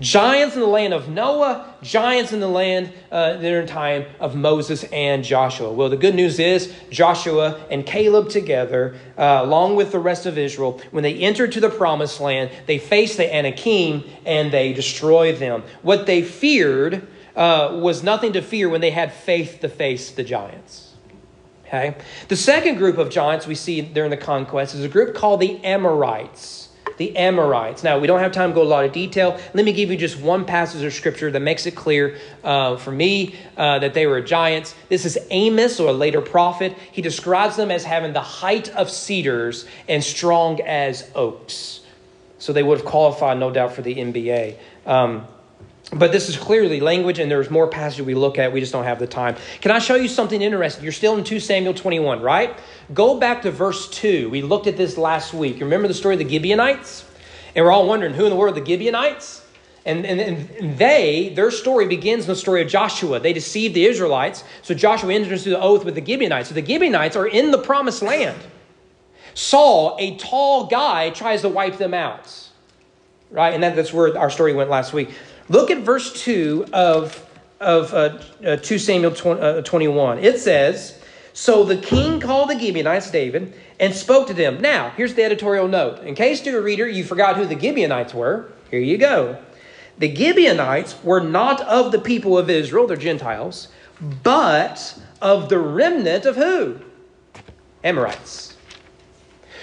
Giants 0.00 0.54
in 0.54 0.60
the 0.60 0.66
land 0.66 0.94
of 0.94 1.10
Noah, 1.10 1.74
giants 1.82 2.32
in 2.32 2.40
the 2.40 2.48
land 2.48 2.90
uh, 3.12 3.36
in 3.38 3.66
time 3.66 4.06
of 4.18 4.34
Moses 4.34 4.82
and 4.84 5.22
Joshua. 5.22 5.70
Well, 5.70 5.90
the 5.90 5.96
good 5.96 6.14
news 6.14 6.38
is 6.38 6.72
Joshua 6.90 7.60
and 7.70 7.84
Caleb 7.84 8.30
together, 8.30 8.96
uh, 9.18 9.40
along 9.42 9.76
with 9.76 9.92
the 9.92 9.98
rest 9.98 10.24
of 10.24 10.38
Israel, 10.38 10.80
when 10.90 11.02
they 11.02 11.14
entered 11.16 11.52
to 11.52 11.60
the 11.60 11.68
promised 11.68 12.18
land, 12.18 12.50
they 12.66 12.78
faced 12.78 13.18
the 13.18 13.34
Anakim 13.34 14.04
and 14.24 14.50
they 14.50 14.72
destroyed 14.72 15.38
them. 15.38 15.62
What 15.82 16.06
they 16.06 16.22
feared 16.22 17.06
uh, 17.36 17.78
was 17.80 18.02
nothing 18.02 18.32
to 18.32 18.42
fear 18.42 18.68
when 18.70 18.80
they 18.80 18.90
had 18.90 19.12
faith 19.12 19.58
to 19.60 19.68
face 19.68 20.12
the 20.12 20.24
giants. 20.24 20.94
Okay? 21.66 21.96
The 22.28 22.36
second 22.36 22.76
group 22.76 22.98
of 22.98 23.10
giants 23.10 23.46
we 23.46 23.54
see 23.54 23.80
during 23.82 24.10
the 24.10 24.16
conquest 24.16 24.74
is 24.74 24.82
a 24.82 24.88
group 24.88 25.14
called 25.14 25.40
the 25.40 25.62
Amorites. 25.62 26.59
The 27.00 27.16
Amorites. 27.16 27.82
Now, 27.82 27.98
we 27.98 28.06
don't 28.06 28.20
have 28.20 28.30
time 28.30 28.50
to 28.50 28.54
go 28.54 28.60
a 28.60 28.64
lot 28.64 28.84
of 28.84 28.92
detail. 28.92 29.40
Let 29.54 29.64
me 29.64 29.72
give 29.72 29.90
you 29.90 29.96
just 29.96 30.20
one 30.20 30.44
passage 30.44 30.82
of 30.82 30.92
scripture 30.92 31.30
that 31.30 31.40
makes 31.40 31.64
it 31.64 31.74
clear 31.74 32.18
uh, 32.44 32.76
for 32.76 32.92
me 32.92 33.36
uh, 33.56 33.78
that 33.78 33.94
they 33.94 34.06
were 34.06 34.20
giants. 34.20 34.74
This 34.90 35.06
is 35.06 35.18
Amos, 35.30 35.80
or 35.80 35.88
a 35.88 35.94
later 35.94 36.20
prophet. 36.20 36.76
He 36.92 37.00
describes 37.00 37.56
them 37.56 37.70
as 37.70 37.84
having 37.84 38.12
the 38.12 38.20
height 38.20 38.68
of 38.76 38.90
cedars 38.90 39.64
and 39.88 40.04
strong 40.04 40.60
as 40.60 41.10
oaks. 41.14 41.80
So 42.38 42.52
they 42.52 42.62
would 42.62 42.80
have 42.80 42.86
qualified, 42.86 43.38
no 43.38 43.50
doubt, 43.50 43.72
for 43.72 43.80
the 43.80 43.94
NBA. 43.94 44.56
Um, 44.84 45.26
but 45.92 46.12
this 46.12 46.28
is 46.28 46.36
clearly 46.36 46.80
language, 46.80 47.18
and 47.18 47.30
there's 47.30 47.50
more 47.50 47.66
passages 47.66 48.06
we 48.06 48.14
look 48.14 48.38
at. 48.38 48.52
We 48.52 48.60
just 48.60 48.72
don't 48.72 48.84
have 48.84 48.98
the 48.98 49.06
time. 49.06 49.36
Can 49.60 49.72
I 49.72 49.80
show 49.80 49.96
you 49.96 50.08
something 50.08 50.40
interesting? 50.40 50.84
You're 50.84 50.92
still 50.92 51.16
in 51.16 51.24
2 51.24 51.40
Samuel 51.40 51.74
21, 51.74 52.22
right? 52.22 52.56
Go 52.94 53.18
back 53.18 53.42
to 53.42 53.50
verse 53.50 53.88
2. 53.90 54.30
We 54.30 54.42
looked 54.42 54.68
at 54.68 54.76
this 54.76 54.96
last 54.96 55.34
week. 55.34 55.60
Remember 55.60 55.88
the 55.88 55.94
story 55.94 56.14
of 56.14 56.20
the 56.20 56.28
Gibeonites? 56.28 57.04
And 57.56 57.64
we're 57.64 57.72
all 57.72 57.88
wondering 57.88 58.14
who 58.14 58.24
in 58.24 58.30
the 58.30 58.36
world 58.36 58.56
are 58.56 58.60
the 58.60 58.66
Gibeonites? 58.66 59.44
And, 59.84 60.04
and, 60.06 60.20
and 60.20 60.78
they, 60.78 61.32
their 61.34 61.50
story 61.50 61.88
begins 61.88 62.24
in 62.24 62.28
the 62.28 62.36
story 62.36 62.62
of 62.62 62.68
Joshua. 62.68 63.18
They 63.18 63.32
deceived 63.32 63.74
the 63.74 63.86
Israelites. 63.86 64.44
So 64.62 64.74
Joshua 64.74 65.12
enters 65.12 65.40
into 65.40 65.50
the 65.50 65.60
oath 65.60 65.84
with 65.84 65.94
the 65.96 66.04
Gibeonites. 66.04 66.50
So 66.50 66.54
the 66.54 66.64
Gibeonites 66.64 67.16
are 67.16 67.26
in 67.26 67.50
the 67.50 67.58
promised 67.58 68.02
land. 68.02 68.38
Saul, 69.34 69.96
a 69.98 70.16
tall 70.16 70.66
guy, 70.66 71.10
tries 71.10 71.40
to 71.42 71.48
wipe 71.48 71.78
them 71.78 71.94
out. 71.94 72.48
Right? 73.30 73.54
And 73.54 73.62
that, 73.62 73.74
that's 73.74 73.92
where 73.92 74.16
our 74.18 74.30
story 74.30 74.52
went 74.52 74.70
last 74.70 74.92
week. 74.92 75.10
Look 75.50 75.72
at 75.72 75.78
verse 75.78 76.12
2 76.22 76.66
of, 76.72 77.28
of 77.58 77.92
uh, 77.92 78.20
uh, 78.46 78.56
2 78.56 78.78
Samuel 78.78 79.10
20, 79.10 79.40
uh, 79.40 79.62
21. 79.62 80.20
It 80.20 80.38
says, 80.38 81.02
So 81.32 81.64
the 81.64 81.76
king 81.76 82.20
called 82.20 82.50
the 82.50 82.58
Gibeonites, 82.58 83.10
David, 83.10 83.52
and 83.80 83.92
spoke 83.92 84.28
to 84.28 84.32
them. 84.32 84.60
Now, 84.60 84.90
here's 84.90 85.14
the 85.14 85.24
editorial 85.24 85.66
note. 85.66 86.04
In 86.04 86.14
case, 86.14 86.40
dear 86.40 86.62
reader, 86.62 86.88
you 86.88 87.02
forgot 87.02 87.36
who 87.36 87.46
the 87.46 87.58
Gibeonites 87.58 88.14
were, 88.14 88.52
here 88.70 88.78
you 88.78 88.96
go. 88.96 89.42
The 89.98 90.14
Gibeonites 90.14 91.02
were 91.02 91.20
not 91.20 91.60
of 91.62 91.90
the 91.90 91.98
people 91.98 92.38
of 92.38 92.48
Israel, 92.48 92.86
they're 92.86 92.96
Gentiles, 92.96 93.68
but 94.22 94.96
of 95.20 95.48
the 95.48 95.58
remnant 95.58 96.26
of 96.26 96.36
who? 96.36 96.78
Amorites. 97.82 98.56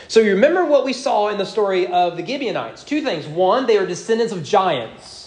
So 0.09 0.19
you 0.19 0.33
remember 0.33 0.65
what 0.65 0.83
we 0.83 0.91
saw 0.91 1.29
in 1.29 1.37
the 1.37 1.45
story 1.45 1.87
of 1.87 2.17
the 2.17 2.25
Gibeonites. 2.25 2.83
Two 2.83 3.01
things. 3.01 3.25
One, 3.25 3.67
they 3.67 3.77
are 3.77 3.85
descendants 3.85 4.33
of 4.33 4.43
giants. 4.43 5.26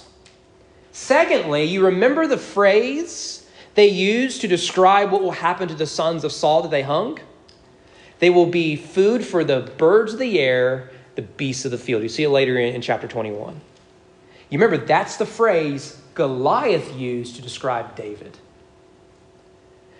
Secondly, 1.00 1.64
you 1.64 1.86
remember 1.86 2.26
the 2.26 2.36
phrase 2.36 3.46
they 3.74 3.88
used 3.88 4.42
to 4.42 4.46
describe 4.46 5.10
what 5.10 5.22
will 5.22 5.30
happen 5.30 5.66
to 5.66 5.74
the 5.74 5.86
sons 5.86 6.24
of 6.24 6.30
Saul 6.30 6.60
that 6.60 6.70
they 6.70 6.82
hung? 6.82 7.18
They 8.18 8.28
will 8.28 8.46
be 8.46 8.76
food 8.76 9.24
for 9.24 9.42
the 9.42 9.72
birds 9.78 10.12
of 10.12 10.18
the 10.18 10.38
air, 10.38 10.90
the 11.14 11.22
beasts 11.22 11.64
of 11.64 11.70
the 11.70 11.78
field. 11.78 12.02
You 12.02 12.10
see 12.10 12.24
it 12.24 12.28
later 12.28 12.58
in, 12.58 12.74
in 12.74 12.82
chapter 12.82 13.08
21. 13.08 13.58
You 14.50 14.58
remember 14.58 14.84
that's 14.84 15.16
the 15.16 15.24
phrase 15.24 15.98
Goliath 16.12 16.94
used 16.94 17.34
to 17.36 17.42
describe 17.42 17.96
David. 17.96 18.36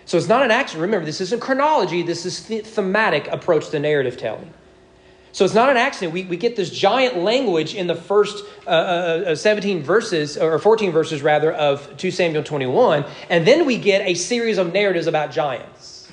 So 0.05 0.17
it's 0.17 0.27
not 0.27 0.43
an 0.43 0.51
accident. 0.51 0.83
Remember, 0.83 1.05
this 1.05 1.19
isn't 1.19 1.39
chronology, 1.39 2.03
this 2.03 2.27
is 2.27 2.45
the 2.45 2.59
thematic 2.59 3.27
approach 3.29 3.69
to 3.71 3.79
narrative 3.79 4.17
telling. 4.17 4.53
So 5.33 5.45
it's 5.45 5.53
not 5.53 5.69
an 5.69 5.77
accident. 5.77 6.13
We, 6.13 6.25
we 6.25 6.37
get 6.37 6.55
this 6.55 6.69
giant 6.69 7.17
language 7.17 7.73
in 7.73 7.87
the 7.87 7.95
first 7.95 8.43
uh, 8.67 8.69
uh, 8.69 9.23
uh 9.27 9.35
17 9.35 9.81
verses, 9.81 10.37
or 10.37 10.59
14 10.59 10.91
verses 10.91 11.21
rather, 11.21 11.53
of 11.53 11.95
2 11.97 12.11
Samuel 12.11 12.43
21. 12.43 13.05
And 13.29 13.47
then 13.47 13.65
we 13.65 13.77
get 13.77 14.01
a 14.01 14.13
series 14.13 14.57
of 14.57 14.73
narratives 14.73 15.07
about 15.07 15.31
giants. 15.31 16.11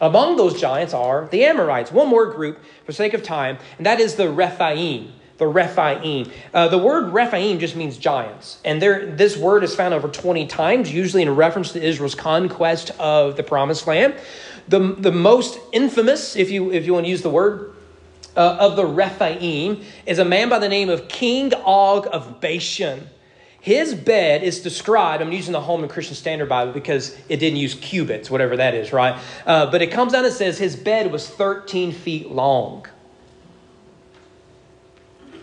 Among 0.00 0.36
those 0.36 0.60
giants 0.60 0.94
are 0.94 1.28
the 1.28 1.44
Amorites. 1.44 1.90
One 1.90 2.08
more 2.08 2.26
group, 2.26 2.60
for 2.84 2.92
sake 2.92 3.14
of 3.14 3.22
time, 3.22 3.58
and 3.78 3.86
that 3.86 4.00
is 4.00 4.14
the 4.14 4.30
Rephaim. 4.30 5.12
The 5.38 5.46
Rephaim. 5.46 6.30
Uh, 6.52 6.68
the 6.68 6.78
word 6.78 7.12
Rephaim 7.12 7.58
just 7.58 7.74
means 7.74 7.96
giants. 7.96 8.60
And 8.64 8.82
there, 8.82 9.06
this 9.06 9.36
word 9.36 9.64
is 9.64 9.74
found 9.74 9.94
over 9.94 10.08
20 10.08 10.46
times, 10.46 10.92
usually 10.92 11.22
in 11.22 11.34
reference 11.34 11.72
to 11.72 11.82
Israel's 11.82 12.14
conquest 12.14 12.90
of 12.98 13.36
the 13.36 13.42
Promised 13.42 13.86
Land. 13.86 14.14
The, 14.68 14.80
the 14.80 15.12
most 15.12 15.58
infamous, 15.72 16.36
if 16.36 16.50
you, 16.50 16.70
if 16.72 16.86
you 16.86 16.92
want 16.92 17.06
to 17.06 17.10
use 17.10 17.22
the 17.22 17.30
word, 17.30 17.74
uh, 18.38 18.56
of 18.60 18.76
the 18.76 18.86
Rephaim 18.86 19.82
is 20.06 20.20
a 20.20 20.24
man 20.24 20.48
by 20.48 20.60
the 20.60 20.68
name 20.68 20.88
of 20.88 21.08
King 21.08 21.52
Og 21.52 22.06
of 22.10 22.40
Bashan. 22.40 23.08
His 23.60 23.94
bed 23.94 24.44
is 24.44 24.60
described, 24.60 25.20
I'm 25.20 25.32
using 25.32 25.52
the 25.52 25.60
Holman 25.60 25.88
Christian 25.88 26.14
Standard 26.14 26.48
Bible 26.48 26.72
because 26.72 27.18
it 27.28 27.38
didn't 27.38 27.58
use 27.58 27.74
cubits, 27.74 28.30
whatever 28.30 28.56
that 28.56 28.74
is, 28.74 28.92
right? 28.92 29.20
Uh, 29.44 29.68
but 29.68 29.82
it 29.82 29.88
comes 29.88 30.14
out 30.14 30.24
and 30.24 30.32
says 30.32 30.56
his 30.56 30.76
bed 30.76 31.10
was 31.10 31.28
13 31.28 31.90
feet 31.92 32.30
long. 32.30 32.86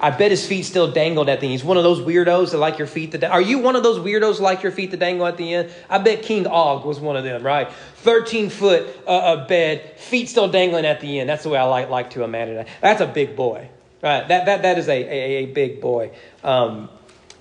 I 0.06 0.12
bet 0.12 0.30
his 0.30 0.46
feet 0.46 0.66
still 0.66 0.92
dangled 0.92 1.30
at 1.30 1.40
the 1.40 1.48
end. 1.48 1.54
He's 1.54 1.64
one 1.64 1.78
of 1.78 1.84
those 1.84 2.00
weirdos 2.00 2.52
that 2.52 2.60
like 2.60 2.78
your 2.78 2.86
feet 2.86 3.12
to. 3.14 3.28
Are 3.28 3.42
you 3.42 3.58
one 3.58 3.76
of 3.76 3.82
those 3.82 3.98
weirdos 3.98 4.40
like 4.40 4.62
your 4.62 4.72
feet 4.72 4.92
to 4.92 4.98
dangle 4.98 5.26
at 5.26 5.36
the 5.36 5.52
end? 5.52 5.72
I 5.90 5.98
bet 5.98 6.22
King 6.22 6.46
Og 6.46 6.86
was 6.86 7.00
one 7.00 7.18
of 7.18 7.24
them, 7.24 7.42
right? 7.42 7.72
Thirteen 7.96 8.52
foot 8.52 8.86
uh, 9.08 9.48
bed, 9.48 9.98
feet 9.98 10.30
still 10.30 10.48
dangling 10.48 10.86
at 10.86 11.02
the 11.02 11.20
end. 11.20 11.28
That's 11.28 11.42
the 11.42 11.50
way 11.50 11.58
I 11.58 11.64
like 11.64 11.90
like 11.90 12.12
to 12.12 12.22
imagine 12.22 12.58
it. 12.58 12.68
That's 12.82 13.02
a 13.02 13.08
big 13.08 13.36
boy, 13.36 13.68
right? 14.04 14.28
That 14.28 14.46
that 14.46 14.62
that 14.62 14.78
is 14.78 14.88
a 14.88 14.92
a, 14.92 15.32
a 15.38 15.46
big 15.48 15.82
boy. 15.82 16.12
Um, 16.44 16.88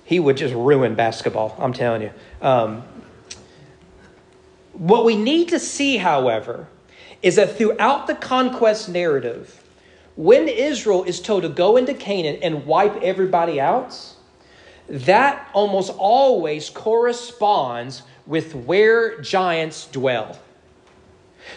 he 0.03 0.19
would 0.19 0.35
just 0.35 0.55
ruin 0.55 0.95
basketball. 0.95 1.55
I'm 1.59 1.71
telling 1.71 2.01
you. 2.01 2.11
Um, 2.41 2.81
what 4.73 5.05
we 5.05 5.15
need 5.15 5.49
to 5.49 5.59
see, 5.59 5.97
however, 5.97 6.67
is 7.21 7.35
that 7.35 7.59
throughout 7.59 8.07
the 8.07 8.15
conquest 8.15 8.89
narrative 8.89 9.63
when 10.15 10.47
Israel 10.47 11.03
is 11.03 11.19
told 11.19 11.43
to 11.43 11.49
go 11.49 11.75
into 11.77 11.93
Canaan 11.93 12.39
and 12.41 12.65
wipe 12.65 12.95
everybody 13.01 13.59
out, 13.59 13.97
that 14.87 15.49
almost 15.53 15.93
always 15.97 16.69
corresponds 16.69 18.03
with 18.25 18.55
where 18.55 19.19
giants 19.19 19.87
dwell. 19.87 20.39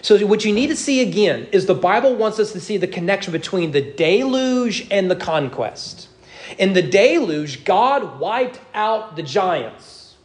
So, 0.02 0.18
what 0.26 0.44
you 0.44 0.52
need 0.52 0.66
to 0.66 0.76
see 0.76 1.00
again 1.00 1.46
is 1.50 1.66
the 1.66 1.74
Bible 1.74 2.14
wants 2.14 2.38
us 2.38 2.52
to 2.52 2.60
see 2.60 2.76
the 2.76 2.86
connection 2.86 3.32
between 3.32 3.72
the 3.72 3.80
deluge 3.80 4.86
and 4.90 5.10
the 5.10 5.16
conquest. 5.16 6.08
In 6.58 6.72
the 6.72 6.82
deluge, 6.82 7.64
God 7.64 8.18
wiped 8.18 8.60
out 8.74 9.16
the 9.16 9.22
giants. 9.22 10.16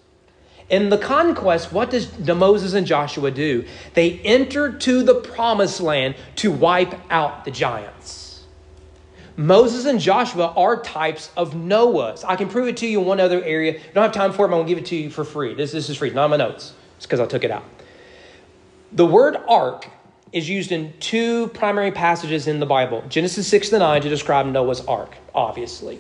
In 0.70 0.90
the 0.90 0.98
conquest, 0.98 1.72
what 1.72 1.92
does 1.92 2.18
Moses 2.20 2.74
and 2.74 2.88
Joshua 2.88 3.32
do? 3.32 3.66
They 3.94 4.20
enter 4.20 4.72
to 4.72 5.04
the 5.04 5.16
promised 5.16 5.82
land 5.82 6.16
to 6.38 6.52
wipe 6.52 6.96
out 7.12 7.46
the 7.46 7.52
giants. 7.52 8.23
Moses 9.36 9.86
and 9.86 10.00
Joshua 10.00 10.54
are 10.56 10.82
types 10.82 11.32
of 11.36 11.54
Noahs. 11.54 12.24
I 12.28 12.36
can 12.36 12.50
prove 12.50 12.68
it 12.68 12.78
to 12.78 12.88
you 12.88 13.02
in 13.02 13.08
one 13.08 13.20
other 13.20 13.44
area. 13.44 13.74
I 13.74 13.94
don't 13.94 14.04
have 14.04 14.12
time 14.12 14.32
for 14.32 14.46
it, 14.46 14.50
but 14.50 14.56
I'm 14.56 14.66
going 14.66 14.68
to 14.68 14.76
give 14.76 14.84
it 14.84 14.88
to 14.88 14.96
you 14.96 15.10
for 15.10 15.24
free. 15.24 15.56
This, 15.56 15.72
this 15.72 15.90
is 15.90 15.98
free, 15.98 16.12
not 16.12 16.30
my 16.30 16.38
notes. 16.38 16.74
It's 16.98 17.06
because 17.06 17.20
I 17.20 17.26
took 17.26 17.44
it 17.44 17.52
out. 17.52 17.64
The 18.92 19.06
word 19.06 19.38
ark 19.48 19.90
is 20.32 20.48
used 20.48 20.72
in 20.72 20.94
two 21.00 21.48
primary 21.50 21.92
passages 21.92 22.48
in 22.48 22.60
the 22.60 22.66
Bible 22.66 23.04
Genesis 23.10 23.48
6 23.48 23.70
to 23.70 23.80
9 23.80 24.02
to 24.02 24.10
describe 24.10 24.46
Noah's 24.46 24.82
ark, 24.82 25.16
obviously. 25.34 26.00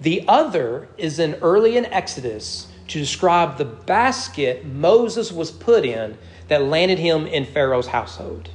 The 0.00 0.24
other 0.26 0.88
is 0.96 1.18
in 1.18 1.34
early 1.42 1.76
in 1.76 1.84
Exodus 1.86 2.68
to 2.88 2.98
describe 2.98 3.58
the 3.58 3.66
basket 3.66 4.64
Moses 4.64 5.30
was 5.30 5.50
put 5.50 5.84
in 5.84 6.16
that 6.48 6.62
landed 6.62 6.98
him 6.98 7.26
in 7.26 7.44
Pharaoh's 7.44 7.86
household. 7.86 8.48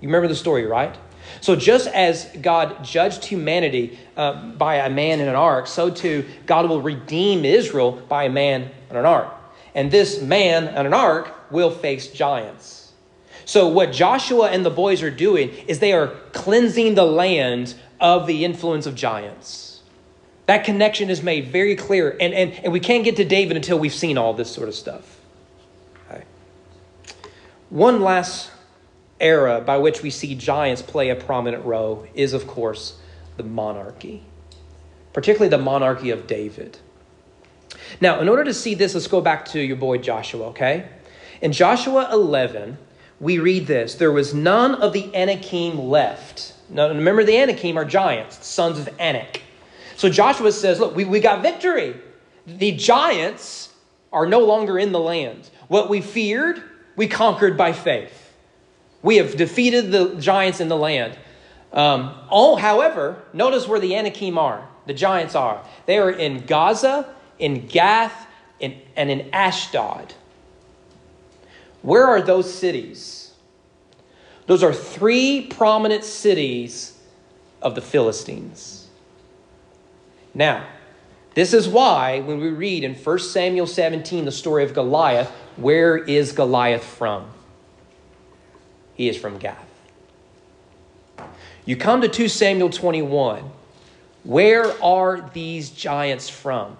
You 0.00 0.08
remember 0.08 0.28
the 0.28 0.36
story, 0.36 0.66
right? 0.66 0.96
So, 1.40 1.56
just 1.56 1.86
as 1.88 2.26
God 2.40 2.84
judged 2.84 3.24
humanity 3.24 3.98
uh, 4.16 4.52
by 4.52 4.76
a 4.76 4.90
man 4.90 5.20
in 5.20 5.28
an 5.28 5.36
ark, 5.36 5.66
so 5.66 5.90
too 5.90 6.26
God 6.46 6.68
will 6.68 6.82
redeem 6.82 7.44
Israel 7.44 7.92
by 8.08 8.24
a 8.24 8.30
man 8.30 8.70
in 8.90 8.96
an 8.96 9.06
ark. 9.06 9.32
And 9.74 9.90
this 9.90 10.20
man 10.20 10.68
in 10.68 10.86
an 10.86 10.94
ark 10.94 11.50
will 11.50 11.70
face 11.70 12.08
giants. 12.08 12.92
So, 13.44 13.68
what 13.68 13.92
Joshua 13.92 14.50
and 14.50 14.64
the 14.64 14.70
boys 14.70 15.02
are 15.02 15.10
doing 15.10 15.50
is 15.66 15.78
they 15.78 15.92
are 15.92 16.08
cleansing 16.32 16.94
the 16.94 17.04
land 17.04 17.74
of 18.00 18.26
the 18.26 18.44
influence 18.44 18.86
of 18.86 18.94
giants. 18.94 19.70
That 20.46 20.64
connection 20.64 21.10
is 21.10 21.22
made 21.22 21.48
very 21.48 21.76
clear. 21.76 22.16
And, 22.20 22.34
and, 22.34 22.52
and 22.64 22.72
we 22.72 22.80
can't 22.80 23.04
get 23.04 23.16
to 23.16 23.24
David 23.24 23.56
until 23.56 23.78
we've 23.78 23.94
seen 23.94 24.18
all 24.18 24.34
this 24.34 24.50
sort 24.50 24.68
of 24.68 24.74
stuff. 24.74 25.20
Okay. 26.10 26.24
One 27.68 28.00
last 28.00 28.50
era 29.20 29.60
by 29.60 29.78
which 29.78 30.02
we 30.02 30.10
see 30.10 30.34
giants 30.34 30.82
play 30.82 31.10
a 31.10 31.16
prominent 31.16 31.64
role 31.64 32.06
is, 32.14 32.32
of 32.32 32.46
course, 32.46 32.98
the 33.36 33.42
monarchy, 33.42 34.22
particularly 35.12 35.48
the 35.48 35.58
monarchy 35.58 36.10
of 36.10 36.26
David. 36.26 36.78
Now, 38.00 38.20
in 38.20 38.28
order 38.28 38.44
to 38.44 38.54
see 38.54 38.74
this, 38.74 38.94
let's 38.94 39.06
go 39.06 39.20
back 39.20 39.46
to 39.46 39.60
your 39.60 39.76
boy 39.76 39.98
Joshua, 39.98 40.48
okay? 40.48 40.88
In 41.40 41.52
Joshua 41.52 42.08
11, 42.12 42.78
we 43.20 43.38
read 43.38 43.66
this 43.66 43.94
There 43.94 44.12
was 44.12 44.34
none 44.34 44.74
of 44.76 44.92
the 44.92 45.14
Anakim 45.14 45.78
left. 45.78 46.54
Now, 46.68 46.88
remember, 46.88 47.24
the 47.24 47.36
Anakim 47.36 47.76
are 47.76 47.84
giants, 47.84 48.46
sons 48.46 48.78
of 48.78 48.88
Anak. 48.98 49.42
So 49.96 50.08
Joshua 50.08 50.52
says, 50.52 50.80
Look, 50.80 50.96
we, 50.96 51.04
we 51.04 51.20
got 51.20 51.42
victory. 51.42 51.94
The 52.46 52.72
giants 52.72 53.74
are 54.12 54.26
no 54.26 54.40
longer 54.40 54.78
in 54.78 54.92
the 54.92 55.00
land. 55.00 55.50
What 55.68 55.88
we 55.88 56.00
feared, 56.00 56.62
we 56.96 57.06
conquered 57.06 57.56
by 57.56 57.72
faith. 57.72 58.29
We 59.02 59.16
have 59.16 59.36
defeated 59.36 59.92
the 59.92 60.14
giants 60.16 60.60
in 60.60 60.68
the 60.68 60.76
land. 60.76 61.18
Um, 61.72 62.14
all, 62.28 62.56
however, 62.56 63.22
notice 63.32 63.66
where 63.66 63.80
the 63.80 63.94
Anakim 63.94 64.38
are, 64.38 64.68
the 64.86 64.94
giants 64.94 65.34
are. 65.34 65.64
They 65.86 65.98
are 65.98 66.10
in 66.10 66.44
Gaza, 66.46 67.14
in 67.38 67.66
Gath, 67.66 68.26
in, 68.58 68.80
and 68.96 69.10
in 69.10 69.30
Ashdod. 69.32 70.14
Where 71.82 72.06
are 72.06 72.20
those 72.20 72.52
cities? 72.52 73.32
Those 74.46 74.62
are 74.62 74.72
three 74.72 75.46
prominent 75.46 76.04
cities 76.04 76.98
of 77.62 77.74
the 77.74 77.80
Philistines. 77.80 78.88
Now, 80.34 80.66
this 81.34 81.54
is 81.54 81.68
why 81.68 82.20
when 82.20 82.40
we 82.40 82.50
read 82.50 82.84
in 82.84 82.94
1 82.94 83.18
Samuel 83.20 83.66
17 83.66 84.24
the 84.24 84.32
story 84.32 84.64
of 84.64 84.74
Goliath, 84.74 85.30
where 85.56 85.96
is 85.96 86.32
Goliath 86.32 86.84
from? 86.84 87.30
He 88.94 89.08
is 89.08 89.16
from 89.16 89.38
Gath. 89.38 89.66
You 91.64 91.76
come 91.76 92.00
to 92.00 92.08
2 92.08 92.28
Samuel 92.28 92.70
21. 92.70 93.50
Where 94.24 94.82
are 94.82 95.30
these 95.32 95.70
giants 95.70 96.28
from? 96.28 96.76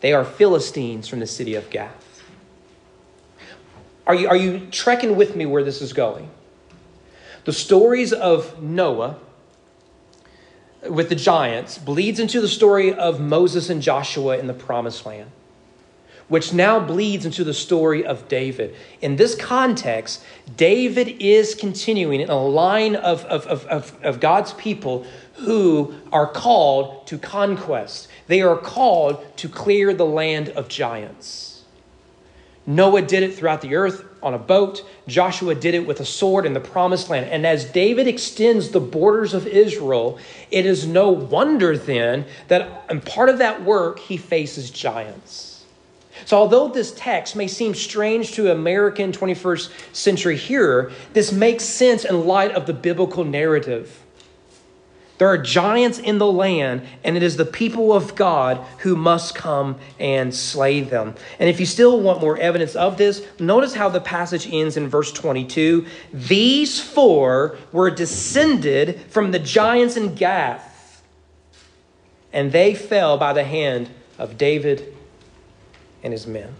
They 0.00 0.12
are 0.12 0.24
Philistines 0.24 1.08
from 1.08 1.20
the 1.20 1.26
city 1.26 1.54
of 1.54 1.70
Gath. 1.70 2.22
Are 4.06 4.14
you, 4.14 4.28
are 4.28 4.36
you 4.36 4.66
trekking 4.70 5.16
with 5.16 5.36
me 5.36 5.44
where 5.44 5.64
this 5.64 5.82
is 5.82 5.92
going? 5.92 6.30
The 7.44 7.52
stories 7.52 8.12
of 8.12 8.62
Noah 8.62 9.16
with 10.88 11.08
the 11.08 11.14
giants 11.14 11.78
bleeds 11.78 12.20
into 12.20 12.40
the 12.40 12.48
story 12.48 12.92
of 12.92 13.20
Moses 13.20 13.68
and 13.68 13.82
Joshua 13.82 14.38
in 14.38 14.46
the 14.46 14.54
promised 14.54 15.04
land, 15.04 15.30
which 16.28 16.52
now 16.52 16.78
bleeds 16.78 17.24
into 17.24 17.42
the 17.42 17.54
story 17.54 18.04
of 18.04 18.28
David. 18.28 18.74
In 19.00 19.16
this 19.16 19.34
context, 19.34 20.22
David 20.56 21.16
is 21.20 21.54
continuing 21.54 22.20
in 22.20 22.30
a 22.30 22.42
line 22.42 22.96
of, 22.96 23.24
of, 23.24 23.46
of, 23.46 23.96
of, 24.02 24.20
God's 24.20 24.52
people 24.54 25.06
who 25.34 25.94
are 26.12 26.26
called 26.26 27.06
to 27.06 27.18
conquest. 27.18 28.08
They 28.26 28.42
are 28.42 28.56
called 28.56 29.24
to 29.38 29.48
clear 29.48 29.94
the 29.94 30.06
land 30.06 30.50
of 30.50 30.68
giants. 30.68 31.64
Noah 32.66 33.00
did 33.00 33.22
it 33.22 33.34
throughout 33.34 33.62
the 33.62 33.76
earth 33.76 34.04
on 34.22 34.34
a 34.34 34.38
boat. 34.38 34.84
Joshua 35.06 35.54
did 35.54 35.74
it 35.74 35.86
with 35.86 36.00
a 36.00 36.04
sword 36.04 36.44
in 36.44 36.52
the 36.52 36.60
promised 36.60 37.08
land. 37.08 37.24
And 37.30 37.46
as 37.46 37.64
David 37.64 38.06
extends 38.06 38.68
the 38.68 38.80
borders 38.80 39.32
of 39.32 39.46
Israel, 39.46 40.18
it 40.50 40.66
is 40.66 40.86
no 40.86 41.08
wonder 41.08 41.78
then 41.78 42.26
that 42.48 42.84
in 42.90 43.00
part 43.00 43.30
of 43.30 43.38
that 43.38 43.64
work, 43.64 44.00
he 44.00 44.18
faces 44.18 44.70
giants. 44.70 45.57
So, 46.24 46.36
although 46.36 46.68
this 46.68 46.92
text 46.92 47.36
may 47.36 47.48
seem 47.48 47.74
strange 47.74 48.32
to 48.32 48.50
American 48.50 49.12
21st 49.12 49.94
century 49.94 50.36
hearer, 50.36 50.92
this 51.12 51.32
makes 51.32 51.64
sense 51.64 52.04
in 52.04 52.26
light 52.26 52.52
of 52.52 52.66
the 52.66 52.74
biblical 52.74 53.24
narrative. 53.24 54.04
There 55.18 55.28
are 55.28 55.38
giants 55.38 55.98
in 55.98 56.18
the 56.18 56.30
land, 56.30 56.82
and 57.02 57.16
it 57.16 57.24
is 57.24 57.36
the 57.36 57.44
people 57.44 57.92
of 57.92 58.14
God 58.14 58.64
who 58.78 58.94
must 58.94 59.34
come 59.34 59.76
and 59.98 60.32
slay 60.32 60.80
them. 60.80 61.16
And 61.40 61.50
if 61.50 61.58
you 61.58 61.66
still 61.66 62.00
want 62.00 62.20
more 62.20 62.38
evidence 62.38 62.76
of 62.76 62.96
this, 62.96 63.26
notice 63.40 63.74
how 63.74 63.88
the 63.88 64.00
passage 64.00 64.48
ends 64.50 64.76
in 64.76 64.88
verse 64.88 65.12
22. 65.12 65.86
These 66.12 66.80
four 66.80 67.58
were 67.72 67.90
descended 67.90 69.00
from 69.08 69.32
the 69.32 69.40
giants 69.40 69.96
in 69.96 70.14
Gath, 70.14 71.02
and 72.32 72.52
they 72.52 72.76
fell 72.76 73.18
by 73.18 73.32
the 73.32 73.44
hand 73.44 73.90
of 74.18 74.38
David 74.38 74.94
and 76.02 76.12
his 76.12 76.26
men. 76.26 76.54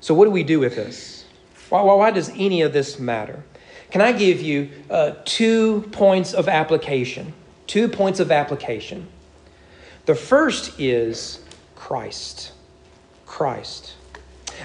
So, 0.00 0.14
what 0.14 0.24
do 0.24 0.30
we 0.30 0.42
do 0.42 0.60
with 0.60 0.76
this? 0.76 1.24
Why, 1.68 1.82
why, 1.82 1.94
why 1.94 2.10
does 2.10 2.30
any 2.34 2.62
of 2.62 2.72
this 2.72 2.98
matter? 2.98 3.42
Can 3.90 4.00
I 4.00 4.12
give 4.12 4.40
you 4.40 4.70
uh, 4.88 5.12
two 5.24 5.82
points 5.92 6.32
of 6.32 6.48
application? 6.48 7.32
Two 7.66 7.88
points 7.88 8.20
of 8.20 8.30
application. 8.30 9.08
The 10.06 10.14
first 10.14 10.78
is 10.80 11.40
Christ. 11.74 12.52
Christ. 13.26 13.94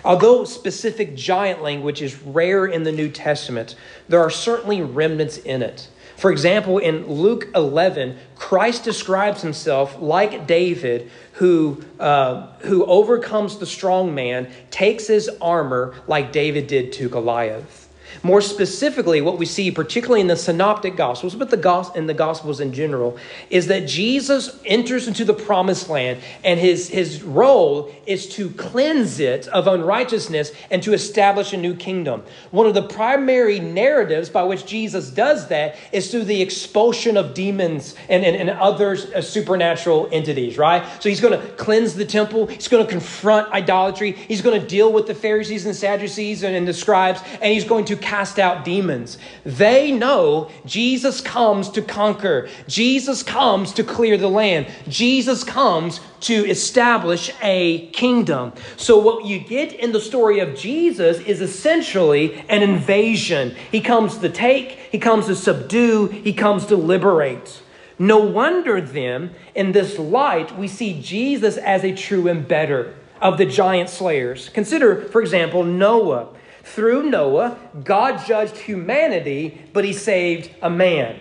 Although 0.04 0.44
specific 0.46 1.16
giant 1.16 1.62
language 1.62 2.02
is 2.02 2.22
rare 2.22 2.66
in 2.66 2.84
the 2.84 2.92
New 2.92 3.10
Testament, 3.10 3.76
there 4.10 4.20
are 4.20 4.30
certainly 4.30 4.82
remnants 4.82 5.38
in 5.38 5.62
it. 5.62 5.88
For 6.18 6.32
example, 6.32 6.78
in 6.78 7.08
Luke 7.08 7.50
11, 7.56 8.18
Christ 8.36 8.84
describes 8.84 9.42
himself 9.42 10.00
like 10.00 10.48
David, 10.48 11.12
who, 11.34 11.84
uh, 12.00 12.48
who 12.60 12.86
overcomes 12.86 13.58
the 13.58 13.66
strong 13.66 14.16
man, 14.16 14.52
takes 14.72 15.08
his 15.08 15.30
armor 15.42 15.96
like 16.08 16.32
David 16.32 16.68
did 16.68 16.94
to 16.94 17.10
Goliath. 17.10 17.85
More 18.24 18.42
specifically, 18.42 19.22
what 19.22 19.38
we 19.38 19.46
see, 19.46 19.72
particularly 19.72 20.22
in 20.22 20.28
the 20.28 20.36
synoptic 20.36 20.96
gospels, 20.96 21.36
but 21.36 21.50
the 21.50 21.58
gospel 21.58 21.98
in 21.98 22.08
the 22.08 22.14
gospels 22.14 22.60
in 22.60 22.74
general, 22.74 23.18
is 23.50 23.68
that 23.68 23.88
Jesus 23.88 24.60
enters 24.66 25.08
into 25.08 25.26
the 25.26 25.34
promised 25.34 25.90
land, 25.90 26.20
and 26.44 26.60
his, 26.60 26.90
his 26.90 27.24
role 27.24 27.94
is 28.06 28.28
to 28.30 28.50
cleanse 28.52 29.20
it 29.20 29.48
of 29.48 29.68
unrighteousness 29.68 30.52
and 30.70 30.82
to 30.84 30.94
establish 30.94 31.54
a 31.54 31.58
new 31.58 31.76
kingdom. 31.76 32.24
One 32.52 32.68
of 32.68 32.74
the 32.74 32.88
primary 32.88 33.60
narratives 33.60 34.30
by 34.30 34.44
which 34.44 34.66
Jesus 34.66 35.10
does 35.10 35.48
that 35.48 35.76
is 35.92 36.12
through 36.12 36.26
the 36.26 36.42
expulsion 36.42 37.18
of 37.18 37.34
demons 37.34 37.96
and, 38.10 38.24
and, 38.24 38.36
and 38.36 38.50
other 38.50 38.98
uh, 39.16 39.22
supernatural 39.22 40.10
entities, 40.12 40.58
right? 40.58 40.86
So 41.02 41.10
he's 41.10 41.22
going 41.22 41.40
to 41.40 41.48
cleanse 41.54 41.96
the 41.96 42.06
temple, 42.06 42.48
he's 42.48 42.68
going 42.68 42.86
to 42.86 42.92
confront 42.92 43.52
idolatry, 43.52 44.12
he's 44.12 44.42
going 44.42 44.60
to 44.60 44.68
deal 44.68 44.92
with 44.92 45.08
the 45.08 45.16
Pharisees 45.16 45.66
and 45.66 45.76
Sadducees 45.76 46.44
and, 46.44 46.56
and 46.56 46.68
the 46.68 46.74
scribes, 46.74 47.22
and 47.42 47.52
he's 47.52 47.66
going 47.66 47.86
to 47.86 47.96
cast 48.06 48.38
out 48.38 48.64
demons. 48.64 49.18
They 49.44 49.92
know 49.92 50.52
Jesus 50.66 51.22
comes 51.22 51.70
to 51.72 51.82
conquer. 51.82 52.48
Jesus 52.68 53.24
comes 53.24 53.74
to 53.74 53.84
clear 53.84 54.16
the 54.16 54.30
land. 54.30 54.68
Jesus 54.88 55.44
comes 55.44 56.00
to 56.22 56.34
establish 56.48 57.32
a 57.42 57.88
kingdom. 57.88 58.54
So, 58.78 59.00
what 59.00 59.26
you 59.26 59.40
get 59.40 59.74
in 59.74 59.92
the 59.92 60.00
story 60.00 60.40
of 60.40 60.56
Jesus 60.56 61.20
is 61.20 61.42
essentially 61.42 62.46
an 62.48 62.62
invasion. 62.62 63.56
He 63.72 63.82
comes 63.82 64.20
to 64.20 64.30
take, 64.30 64.72
he 64.92 65.00
comes 65.00 65.26
to 65.26 65.36
subdue, 65.36 66.08
he 66.08 66.34
comes 66.34 66.68
to 66.68 66.76
liberate. 66.76 67.62
No 67.98 68.20
wonder 68.20 68.82
then, 68.82 69.34
in 69.56 69.72
this 69.72 69.98
light, 69.98 70.58
we 70.58 70.68
see 70.68 71.02
Jesus 71.02 71.58
as 71.58 71.84
a 71.84 71.96
true 71.96 72.26
embedder 72.26 72.94
of 73.22 73.38
the 73.38 73.46
giant 73.46 73.90
slayers. 73.90 74.50
Consider, 74.50 75.04
for 75.10 75.22
example, 75.22 75.64
Noah. 75.64 76.35
Through 76.66 77.04
Noah, 77.12 77.58
God 77.84 78.26
judged 78.26 78.58
humanity, 78.58 79.62
but 79.72 79.86
he 79.86 79.94
saved 79.94 80.50
a 80.64 80.70
man. 80.70 81.20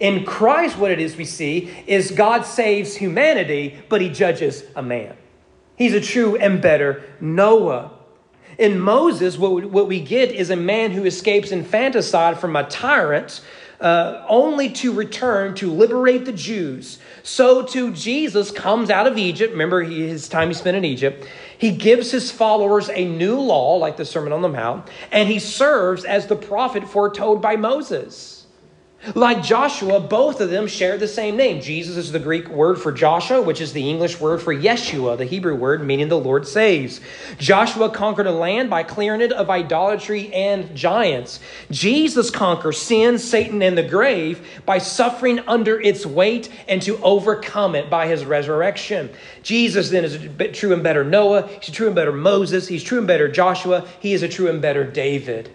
In 0.00 0.24
Christ, 0.24 0.78
what 0.78 0.90
it 0.90 0.98
is 0.98 1.16
we 1.16 1.26
see 1.26 1.70
is 1.86 2.10
God 2.10 2.46
saves 2.46 2.96
humanity, 2.96 3.78
but 3.90 4.00
he 4.00 4.08
judges 4.08 4.64
a 4.74 4.82
man. 4.82 5.16
He's 5.76 5.92
a 5.92 6.00
true 6.00 6.34
and 6.36 6.62
better 6.62 7.04
Noah. 7.20 7.92
In 8.58 8.80
Moses, 8.80 9.36
what 9.36 9.52
we, 9.52 9.66
what 9.66 9.86
we 9.86 10.00
get 10.00 10.30
is 10.30 10.48
a 10.48 10.56
man 10.56 10.92
who 10.92 11.04
escapes 11.04 11.52
infanticide 11.52 12.40
from 12.40 12.56
a 12.56 12.64
tyrant 12.64 13.42
uh, 13.80 14.24
only 14.28 14.70
to 14.70 14.92
return 14.92 15.54
to 15.56 15.70
liberate 15.70 16.24
the 16.24 16.32
Jews. 16.32 16.98
So 17.22 17.62
too, 17.62 17.92
Jesus 17.92 18.50
comes 18.50 18.90
out 18.90 19.06
of 19.06 19.16
Egypt. 19.18 19.52
Remember 19.52 19.82
his 19.82 20.28
time 20.28 20.48
he 20.48 20.54
spent 20.54 20.76
in 20.76 20.84
Egypt. 20.84 21.26
He 21.60 21.72
gives 21.72 22.10
his 22.10 22.30
followers 22.30 22.88
a 22.88 23.04
new 23.04 23.38
law, 23.38 23.76
like 23.76 23.98
the 23.98 24.06
Sermon 24.06 24.32
on 24.32 24.40
the 24.40 24.48
Mount, 24.48 24.88
and 25.12 25.28
he 25.28 25.38
serves 25.38 26.06
as 26.06 26.26
the 26.26 26.34
prophet 26.34 26.88
foretold 26.88 27.42
by 27.42 27.56
Moses. 27.56 28.39
Like 29.14 29.42
Joshua, 29.42 29.98
both 29.98 30.42
of 30.42 30.50
them 30.50 30.66
share 30.66 30.98
the 30.98 31.08
same 31.08 31.34
name. 31.34 31.62
Jesus 31.62 31.96
is 31.96 32.12
the 32.12 32.18
Greek 32.18 32.48
word 32.48 32.78
for 32.78 32.92
Joshua, 32.92 33.40
which 33.40 33.62
is 33.62 33.72
the 33.72 33.88
English 33.88 34.20
word 34.20 34.42
for 34.42 34.54
Yeshua, 34.54 35.16
the 35.16 35.24
Hebrew 35.24 35.54
word 35.54 35.82
meaning 35.82 36.08
the 36.08 36.18
Lord 36.18 36.46
saves. 36.46 37.00
Joshua 37.38 37.88
conquered 37.88 38.26
a 38.26 38.32
land 38.32 38.68
by 38.68 38.82
clearing 38.82 39.22
it 39.22 39.32
of 39.32 39.48
idolatry 39.48 40.30
and 40.34 40.76
giants. 40.76 41.40
Jesus 41.70 42.30
conquers 42.30 42.76
sin, 42.76 43.18
Satan, 43.18 43.62
and 43.62 43.76
the 43.76 43.82
grave 43.82 44.46
by 44.66 44.76
suffering 44.76 45.38
under 45.48 45.80
its 45.80 46.04
weight 46.04 46.50
and 46.68 46.82
to 46.82 47.02
overcome 47.02 47.74
it 47.74 47.88
by 47.88 48.06
his 48.06 48.26
resurrection. 48.26 49.08
Jesus 49.42 49.88
then 49.88 50.04
is 50.04 50.16
a 50.16 50.48
true 50.48 50.74
and 50.74 50.82
better 50.82 51.04
Noah. 51.04 51.48
He's 51.48 51.70
a 51.70 51.72
true 51.72 51.86
and 51.86 51.96
better 51.96 52.12
Moses. 52.12 52.68
He's 52.68 52.84
true 52.84 52.98
and 52.98 53.06
better 53.06 53.28
Joshua. 53.28 53.88
He 54.00 54.12
is 54.12 54.22
a 54.22 54.28
true 54.28 54.50
and 54.50 54.60
better 54.60 54.84
David. 54.84 55.50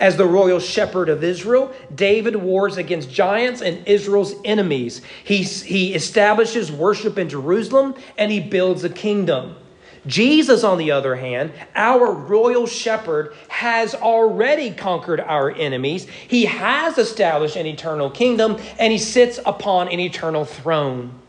As 0.00 0.16
the 0.16 0.26
royal 0.26 0.60
shepherd 0.60 1.08
of 1.08 1.22
Israel, 1.22 1.72
David 1.94 2.36
wars 2.36 2.76
against 2.76 3.10
giants 3.10 3.60
and 3.60 3.86
Israel's 3.86 4.34
enemies. 4.44 5.02
He, 5.22 5.42
he 5.42 5.94
establishes 5.94 6.70
worship 6.70 7.18
in 7.18 7.28
Jerusalem 7.28 7.94
and 8.18 8.30
he 8.30 8.40
builds 8.40 8.84
a 8.84 8.90
kingdom. 8.90 9.56
Jesus, 10.06 10.64
on 10.64 10.76
the 10.76 10.90
other 10.90 11.16
hand, 11.16 11.52
our 11.74 12.12
royal 12.12 12.66
shepherd, 12.66 13.34
has 13.48 13.94
already 13.94 14.70
conquered 14.70 15.20
our 15.20 15.50
enemies. 15.50 16.06
He 16.28 16.44
has 16.44 16.98
established 16.98 17.56
an 17.56 17.66
eternal 17.66 18.10
kingdom 18.10 18.58
and 18.78 18.92
he 18.92 18.98
sits 18.98 19.38
upon 19.46 19.88
an 19.88 20.00
eternal 20.00 20.44
throne. 20.44 21.20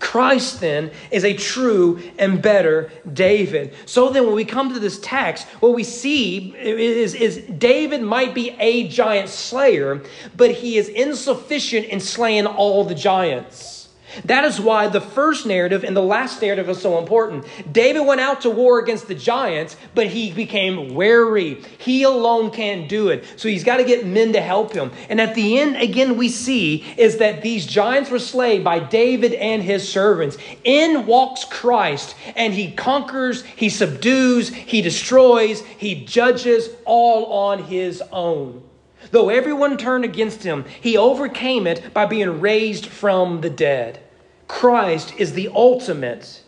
Christ 0.00 0.60
then 0.60 0.90
is 1.10 1.24
a 1.24 1.34
true 1.34 2.00
and 2.18 2.40
better 2.40 2.90
David. 3.12 3.74
So 3.86 4.10
then, 4.10 4.26
when 4.26 4.34
we 4.34 4.44
come 4.44 4.72
to 4.72 4.80
this 4.80 4.98
text, 5.00 5.46
what 5.60 5.74
we 5.74 5.84
see 5.84 6.54
is, 6.56 7.14
is 7.14 7.38
David 7.58 8.02
might 8.02 8.34
be 8.34 8.50
a 8.58 8.88
giant 8.88 9.28
slayer, 9.28 10.02
but 10.36 10.50
he 10.50 10.76
is 10.76 10.88
insufficient 10.88 11.86
in 11.86 12.00
slaying 12.00 12.46
all 12.46 12.84
the 12.84 12.94
giants. 12.94 13.83
That 14.24 14.44
is 14.44 14.60
why 14.60 14.88
the 14.88 15.00
first 15.00 15.46
narrative 15.46 15.84
and 15.84 15.96
the 15.96 16.02
last 16.02 16.40
narrative 16.40 16.68
is 16.68 16.80
so 16.80 16.98
important. 16.98 17.44
David 17.72 18.06
went 18.06 18.20
out 18.20 18.42
to 18.42 18.50
war 18.50 18.78
against 18.78 19.08
the 19.08 19.14
giants, 19.14 19.76
but 19.94 20.06
he 20.06 20.32
became 20.32 20.94
wary. 20.94 21.62
He 21.78 22.02
alone 22.02 22.50
can't 22.50 22.88
do 22.88 23.08
it. 23.08 23.24
So 23.36 23.48
he's 23.48 23.64
got 23.64 23.78
to 23.78 23.84
get 23.84 24.06
men 24.06 24.32
to 24.34 24.40
help 24.40 24.72
him. 24.72 24.90
And 25.08 25.20
at 25.20 25.34
the 25.34 25.58
end, 25.58 25.76
again, 25.76 26.16
we 26.16 26.28
see 26.28 26.84
is 26.96 27.18
that 27.18 27.42
these 27.42 27.66
giants 27.66 28.10
were 28.10 28.18
slain 28.18 28.62
by 28.62 28.78
David 28.78 29.34
and 29.34 29.62
his 29.62 29.88
servants. 29.88 30.36
In 30.64 31.06
walks 31.06 31.44
Christ, 31.44 32.14
and 32.36 32.54
he 32.54 32.72
conquers, 32.72 33.42
he 33.44 33.68
subdues, 33.68 34.48
he 34.54 34.82
destroys, 34.82 35.62
he 35.62 36.04
judges 36.04 36.70
all 36.84 37.26
on 37.26 37.64
his 37.64 38.02
own. 38.12 38.62
Though 39.10 39.28
everyone 39.28 39.76
turned 39.76 40.04
against 40.04 40.42
him, 40.42 40.64
he 40.80 40.96
overcame 40.96 41.66
it 41.66 41.92
by 41.92 42.06
being 42.06 42.40
raised 42.40 42.86
from 42.86 43.40
the 43.40 43.50
dead. 43.50 44.00
Christ 44.48 45.14
is 45.18 45.32
the 45.32 45.48
ultimate 45.48 46.42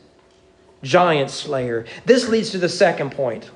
giant 0.82 1.30
slayer. 1.30 1.86
This 2.04 2.28
leads 2.28 2.50
to 2.50 2.58
the 2.58 2.68
second 2.68 3.12
point. 3.12 3.50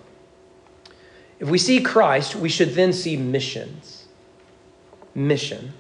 If 1.39 1.49
we 1.49 1.59
see 1.59 1.81
Christ, 1.81 2.37
we 2.37 2.49
should 2.49 2.75
then 2.75 2.93
see 2.93 3.17
missions. 3.17 4.07
Mission. 5.15 5.73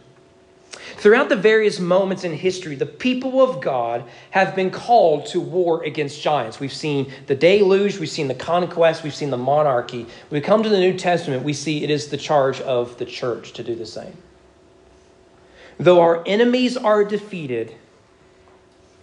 Throughout 0.97 1.29
the 1.29 1.37
various 1.37 1.81
moments 1.81 2.25
in 2.25 2.33
history, 2.33 2.75
the 2.75 2.87
people 2.87 3.43
of 3.43 3.61
God 3.61 4.05
have 4.31 4.55
been 4.55 4.71
called 4.71 5.27
to 5.27 5.41
war 5.41 5.83
against 5.85 6.21
giants. 6.21 6.61
We've 6.61 6.73
seen 6.73 7.13
the 7.27 7.35
deluge, 7.35 7.99
we've 7.99 8.09
seen 8.09 8.29
the 8.29 8.35
conquest, 8.35 9.03
we've 9.03 9.15
seen 9.15 9.31
the 9.31 9.37
monarchy. 9.39 10.03
When 10.03 10.11
we 10.31 10.41
come 10.41 10.63
to 10.63 10.69
the 10.69 10.79
New 10.79 10.97
Testament, 10.99 11.43
we 11.43 11.53
see 11.53 11.85
it 11.85 11.91
is 11.91 12.09
the 12.09 12.17
charge 12.17 12.61
of 12.61 12.99
the 12.99 13.07
church 13.07 13.53
to 13.55 13.63
do 13.63 13.75
the 13.75 13.87
same. 13.87 14.17
Though 15.79 16.01
our 16.01 16.23
enemies 16.27 16.77
are 16.77 17.05
defeated, 17.05 17.75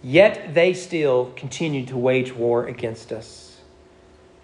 Yet 0.02 0.54
they 0.54 0.74
still 0.74 1.32
continue 1.36 1.84
to 1.86 1.96
wage 1.96 2.34
war 2.34 2.66
against 2.66 3.12
us. 3.12 3.60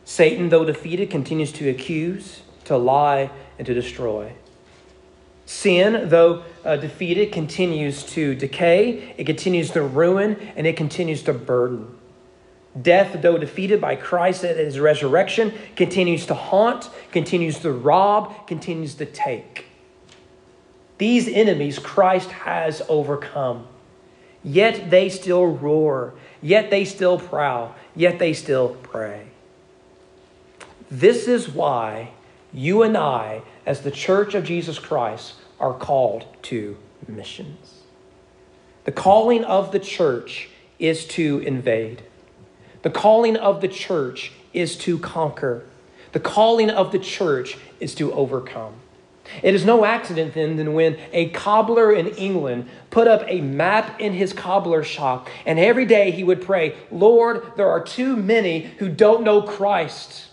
Satan, 0.05 0.49
though 0.49 0.65
defeated, 0.65 1.11
continues 1.11 1.53
to 1.53 1.69
accuse, 1.69 2.43
to 2.65 2.77
lie, 2.77 3.31
and 3.59 3.67
to 3.67 3.73
destroy. 3.73 4.33
Sin, 5.47 6.09
though 6.09 6.43
uh, 6.65 6.77
defeated, 6.77 7.33
continues 7.33 8.03
to 8.03 8.35
decay, 8.35 9.15
it 9.17 9.25
continues 9.25 9.71
to 9.71 9.83
ruin, 9.83 10.37
and 10.57 10.67
it 10.67 10.77
continues 10.77 11.23
to 11.23 11.33
burden. 11.33 11.99
Death, 12.81 13.23
though 13.23 13.39
defeated 13.39 13.81
by 13.81 13.95
Christ 13.95 14.43
at 14.43 14.57
his 14.57 14.81
resurrection, 14.81 15.53
continues 15.77 16.27
to 16.27 16.35
haunt, 16.35 16.91
continues 17.13 17.59
to 17.61 17.71
rob, 17.71 18.47
continues 18.47 18.95
to 18.97 19.07
take. 19.07 19.67
These 20.99 21.29
enemies 21.29 21.79
Christ 21.79 22.31
has 22.31 22.83
overcome. 22.89 23.69
Yet 24.45 24.91
they 24.91 25.09
still 25.09 25.47
roar, 25.47 26.13
yet 26.43 26.71
they 26.71 26.85
still 26.85 27.19
prowl, 27.19 27.75
yet 27.97 28.19
they 28.19 28.35
still 28.35 28.75
prey. 28.75 29.29
This 30.91 31.27
is 31.27 31.49
why 31.49 32.11
you 32.53 32.83
and 32.83 32.97
I, 32.97 33.43
as 33.65 33.81
the 33.81 33.91
church 33.91 34.35
of 34.35 34.45
Jesus 34.45 34.79
Christ, 34.79 35.35
are 35.59 35.73
called 35.73 36.27
to 36.43 36.77
missions. 37.09 37.81
The 38.85 38.93
calling 38.93 39.45
of 39.45 39.73
the 39.73 39.79
church 39.79 40.51
is 40.79 41.07
to 41.07 41.39
invade. 41.39 42.03
The 42.83 42.91
calling 42.91 43.37
of 43.37 43.63
the 43.63 43.69
church 43.69 44.33
is 44.53 44.77
to 44.79 44.99
conquer. 44.99 45.65
The 46.13 46.21
calling 46.21 46.69
of 46.69 46.93
the 46.93 46.99
church 46.99 47.57
is 47.81 47.95
to 47.97 48.13
overcome. 48.13 48.75
It 49.43 49.55
is 49.55 49.65
no 49.65 49.85
accident 49.85 50.35
then 50.35 50.57
that 50.57 50.71
when 50.71 50.99
a 51.13 51.31
cobbler 51.31 51.93
in 51.93 52.09
England 52.09 52.69
put 52.91 53.09
up 53.09 53.25
a 53.27 53.41
map 53.41 54.01
in 54.01 54.13
his 54.13 54.33
cobbler 54.33 54.85
shop, 54.85 55.29
and 55.47 55.59
every 55.59 55.87
day 55.87 56.11
he 56.11 56.25
would 56.25 56.43
pray, 56.43 56.75
Lord, 56.91 57.53
there 57.57 57.69
are 57.69 57.83
too 57.83 58.17
many 58.17 58.61
who 58.79 58.89
don't 58.89 59.25
know 59.25 59.43
Christ. 59.43 60.29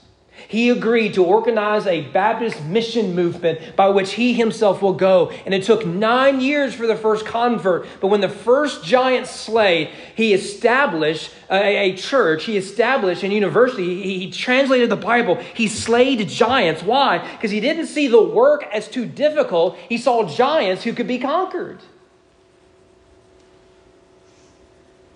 He 0.52 0.68
agreed 0.68 1.14
to 1.14 1.24
organize 1.24 1.88
a 1.88 2.02
Baptist 2.02 2.62
mission 2.66 3.16
movement 3.16 3.74
by 3.78 3.88
which 3.88 4.16
he 4.16 4.34
himself 4.34 4.82
will 4.82 4.92
go. 4.92 5.32
And 5.46 5.54
it 5.54 5.64
took 5.64 5.86
nine 5.86 6.42
years 6.42 6.74
for 6.74 6.88
the 6.88 6.98
first 6.98 7.26
convert. 7.26 7.88
But 8.02 8.08
when 8.08 8.20
the 8.20 8.28
first 8.28 8.84
giant 8.84 9.28
slayed, 9.28 9.92
he 10.14 10.34
established 10.34 11.32
uh, 11.50 11.54
a, 11.56 11.92
a 11.92 11.96
church, 11.96 12.44
he 12.44 12.58
established 12.58 13.24
a 13.24 13.30
university, 13.30 14.04
he, 14.04 14.20
he 14.20 14.30
translated 14.30 14.90
the 14.90 14.98
Bible, 14.98 15.36
he 15.36 15.70
slayed 15.70 16.28
giants. 16.28 16.84
Why? 16.84 17.20
Because 17.20 17.52
he 17.52 17.62
didn't 17.62 17.88
see 17.88 18.10
the 18.10 18.22
work 18.22 18.66
as 18.74 18.90
too 18.90 19.06
difficult, 19.06 19.78
he 19.88 19.98
saw 19.98 20.28
giants 20.28 20.84
who 20.84 20.92
could 20.92 21.08
be 21.08 21.18
conquered. 21.18 21.80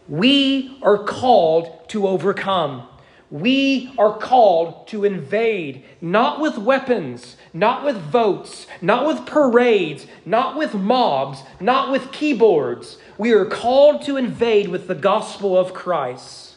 We 0.07 0.77
are 0.81 0.97
called 0.97 1.89
to 1.89 2.07
overcome. 2.07 2.87
We 3.31 3.91
are 3.97 4.17
called 4.17 4.87
to 4.89 5.03
invade, 5.03 5.83
not 5.99 6.39
with 6.39 6.57
weapons, 6.57 7.37
not 7.53 7.83
with 7.83 7.97
votes, 7.97 8.67
not 8.81 9.07
with 9.07 9.25
parades, 9.25 10.05
not 10.25 10.57
with 10.57 10.75
mobs, 10.75 11.41
not 11.59 11.91
with 11.91 12.11
keyboards. 12.11 12.97
We 13.17 13.31
are 13.31 13.45
called 13.45 14.03
to 14.03 14.17
invade 14.17 14.67
with 14.67 14.87
the 14.87 14.95
gospel 14.95 15.57
of 15.57 15.73
Christ. 15.73 16.55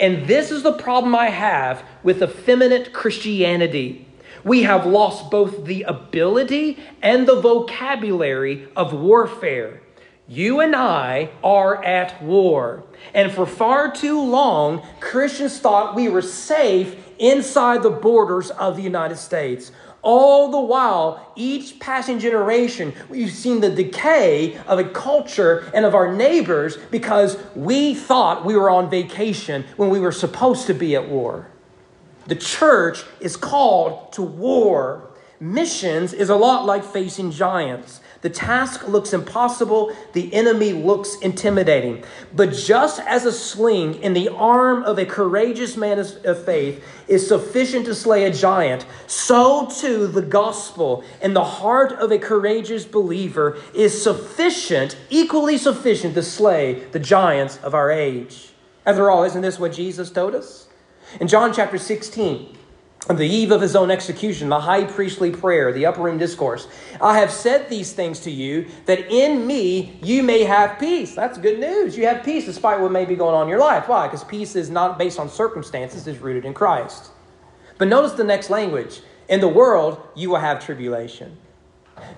And 0.00 0.26
this 0.26 0.50
is 0.50 0.62
the 0.62 0.72
problem 0.72 1.14
I 1.14 1.28
have 1.28 1.84
with 2.02 2.22
effeminate 2.22 2.92
Christianity. 2.92 4.06
We 4.42 4.62
have 4.62 4.86
lost 4.86 5.30
both 5.30 5.66
the 5.66 5.82
ability 5.82 6.78
and 7.02 7.26
the 7.26 7.40
vocabulary 7.40 8.68
of 8.74 8.94
warfare. 8.94 9.82
You 10.30 10.60
and 10.60 10.76
I 10.76 11.30
are 11.42 11.82
at 11.82 12.22
war. 12.22 12.84
And 13.12 13.32
for 13.32 13.46
far 13.46 13.90
too 13.90 14.22
long, 14.22 14.80
Christians 15.00 15.58
thought 15.58 15.96
we 15.96 16.08
were 16.08 16.22
safe 16.22 16.94
inside 17.18 17.82
the 17.82 17.90
borders 17.90 18.50
of 18.50 18.76
the 18.76 18.82
United 18.84 19.16
States. 19.16 19.72
All 20.02 20.52
the 20.52 20.60
while, 20.60 21.32
each 21.34 21.80
passing 21.80 22.20
generation, 22.20 22.94
we've 23.08 23.32
seen 23.32 23.60
the 23.60 23.70
decay 23.70 24.56
of 24.68 24.78
a 24.78 24.84
culture 24.84 25.68
and 25.74 25.84
of 25.84 25.96
our 25.96 26.14
neighbors 26.14 26.76
because 26.92 27.36
we 27.56 27.92
thought 27.96 28.44
we 28.44 28.54
were 28.54 28.70
on 28.70 28.88
vacation 28.88 29.64
when 29.76 29.90
we 29.90 29.98
were 29.98 30.12
supposed 30.12 30.68
to 30.68 30.74
be 30.74 30.94
at 30.94 31.08
war. 31.08 31.48
The 32.28 32.36
church 32.36 33.02
is 33.18 33.36
called 33.36 34.12
to 34.12 34.22
war. 34.22 35.10
Missions 35.40 36.12
is 36.12 36.28
a 36.28 36.36
lot 36.36 36.66
like 36.66 36.84
facing 36.84 37.32
giants. 37.32 37.99
The 38.22 38.30
task 38.30 38.86
looks 38.86 39.14
impossible, 39.14 39.96
the 40.12 40.32
enemy 40.34 40.74
looks 40.74 41.16
intimidating. 41.20 42.04
But 42.34 42.52
just 42.52 43.00
as 43.00 43.24
a 43.24 43.32
sling 43.32 44.02
in 44.02 44.12
the 44.12 44.28
arm 44.28 44.82
of 44.82 44.98
a 44.98 45.06
courageous 45.06 45.74
man 45.76 45.98
of 45.98 46.44
faith 46.44 46.84
is 47.08 47.26
sufficient 47.26 47.86
to 47.86 47.94
slay 47.94 48.24
a 48.24 48.32
giant, 48.32 48.84
so 49.06 49.66
too 49.68 50.06
the 50.06 50.22
gospel 50.22 51.02
in 51.22 51.32
the 51.32 51.44
heart 51.44 51.92
of 51.92 52.12
a 52.12 52.18
courageous 52.18 52.84
believer 52.84 53.58
is 53.74 54.02
sufficient, 54.02 54.96
equally 55.08 55.56
sufficient 55.56 56.14
to 56.14 56.22
slay 56.22 56.84
the 56.92 56.98
giants 56.98 57.56
of 57.62 57.74
our 57.74 57.90
age. 57.90 58.52
After 58.84 59.10
all, 59.10 59.24
isn't 59.24 59.42
this 59.42 59.58
what 59.58 59.72
Jesus 59.72 60.10
told 60.10 60.34
us? 60.34 60.68
In 61.20 61.26
John 61.26 61.54
chapter 61.54 61.78
16, 61.78 62.56
on 63.08 63.16
the 63.16 63.26
eve 63.26 63.50
of 63.50 63.60
his 63.60 63.74
own 63.74 63.90
execution, 63.90 64.50
the 64.50 64.60
high 64.60 64.84
priestly 64.84 65.30
prayer, 65.30 65.72
the 65.72 65.86
upper 65.86 66.02
room 66.02 66.18
discourse. 66.18 66.68
I 67.00 67.18
have 67.18 67.30
said 67.30 67.68
these 67.68 67.92
things 67.92 68.20
to 68.20 68.30
you 68.30 68.66
that 68.84 69.10
in 69.10 69.46
me 69.46 69.98
you 70.02 70.22
may 70.22 70.44
have 70.44 70.78
peace. 70.78 71.14
That's 71.14 71.38
good 71.38 71.58
news. 71.58 71.96
You 71.96 72.06
have 72.06 72.24
peace 72.24 72.44
despite 72.44 72.78
what 72.78 72.92
may 72.92 73.06
be 73.06 73.16
going 73.16 73.34
on 73.34 73.44
in 73.44 73.48
your 73.48 73.58
life. 73.58 73.88
Why? 73.88 74.06
Because 74.06 74.24
peace 74.24 74.54
is 74.54 74.68
not 74.68 74.98
based 74.98 75.18
on 75.18 75.28
circumstances, 75.28 76.06
it's 76.06 76.20
rooted 76.20 76.44
in 76.44 76.52
Christ. 76.52 77.10
But 77.78 77.88
notice 77.88 78.12
the 78.12 78.24
next 78.24 78.50
language. 78.50 79.00
In 79.28 79.40
the 79.40 79.48
world, 79.48 80.00
you 80.14 80.28
will 80.28 80.40
have 80.40 80.64
tribulation. 80.64 81.36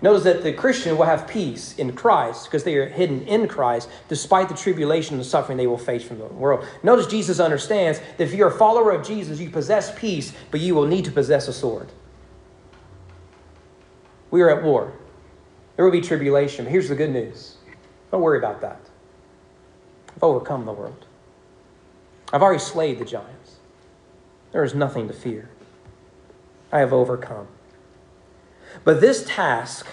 Notice 0.01 0.25
that 0.25 0.43
the 0.43 0.53
Christian 0.53 0.97
will 0.97 1.05
have 1.05 1.29
peace 1.29 1.75
in 1.77 1.93
Christ 1.93 2.45
because 2.45 2.65
they 2.65 2.77
are 2.77 2.89
hidden 2.89 3.23
in 3.23 3.49
Christ 3.49 3.89
despite 4.09 4.49
the 4.49 4.55
tribulation 4.55 5.17
and 5.17 5.27
suffering 5.27 5.59
they 5.59 5.67
will 5.67 5.79
face 5.79 6.03
from 6.03 6.19
the 6.19 6.27
world. 6.27 6.67
Notice 6.83 7.07
Jesus 7.07 7.41
understands 7.41 8.01
that 8.17 8.25
if 8.25 8.35
you're 8.35 8.49
a 8.49 8.59
follower 8.59 8.91
of 8.91 9.07
Jesus, 9.07 9.41
you 9.41 9.51
possess 9.51 9.99
peace, 9.99 10.33
but 10.51 10.61
you 10.61 10.75
will 10.75 10.87
need 10.87 11.05
to 11.05 11.13
possess 11.13 11.49
a 11.49 11.53
sword. 11.53 11.91
We 14.31 14.41
are 14.43 14.51
at 14.51 14.65
war. 14.65 14.93
There 15.77 15.85
will 15.85 15.93
be 15.93 16.01
tribulation. 16.01 16.67
Here's 16.67 16.89
the 16.89 16.95
good 16.95 17.11
news 17.11 17.57
don't 18.11 18.21
worry 18.21 18.39
about 18.39 18.61
that. 18.61 18.81
I've 20.15 20.23
overcome 20.23 20.67
the 20.67 20.73
world, 20.73 21.07
I've 22.33 22.43
already 22.43 22.61
slayed 22.61 22.99
the 22.99 23.05
giants. 23.05 23.57
There 24.53 24.65
is 24.65 24.75
nothing 24.75 25.09
to 25.09 25.15
fear. 25.15 25.49
I 26.71 26.81
have 26.81 26.93
overcome. 26.93 27.49
But 28.85 29.01
this 29.01 29.25
task 29.27 29.87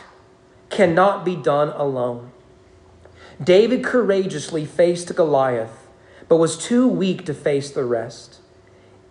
cannot 0.70 1.26
be 1.26 1.36
done 1.36 1.70
alone. 1.70 2.32
David 3.44 3.84
courageously 3.84 4.66
faced 4.66 5.16
Goliath, 5.16 5.88
but 6.28 6.38
was 6.38 6.58
too 6.58 6.88
weak 6.88 7.26
to 7.26 7.34
face 7.34 7.72
the 7.72 7.86
rest. 7.86 8.40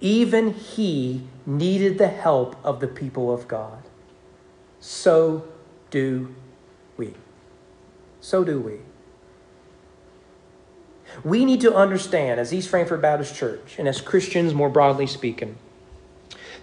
Even 0.01 0.53
he 0.53 1.27
needed 1.47 1.99
the 1.99 2.09
help 2.09 2.57
of 2.65 2.81
the 2.81 2.87
people 2.87 3.33
of 3.33 3.49
God. 3.49 3.83
So 4.81 5.45
do 5.91 6.35
we. 6.97 7.15
So 8.21 8.45
do 8.45 8.61
we. 8.61 8.81
We 11.25 11.45
need 11.45 11.61
to 11.63 11.75
understand, 11.75 12.39
as 12.39 12.53
East 12.53 12.69
Frankfort 12.69 13.01
Baptist 13.01 13.35
Church 13.35 13.77
and 13.79 13.89
as 13.89 14.01
Christians 14.01 14.53
more 14.53 14.69
broadly 14.69 15.07
speaking, 15.07 15.57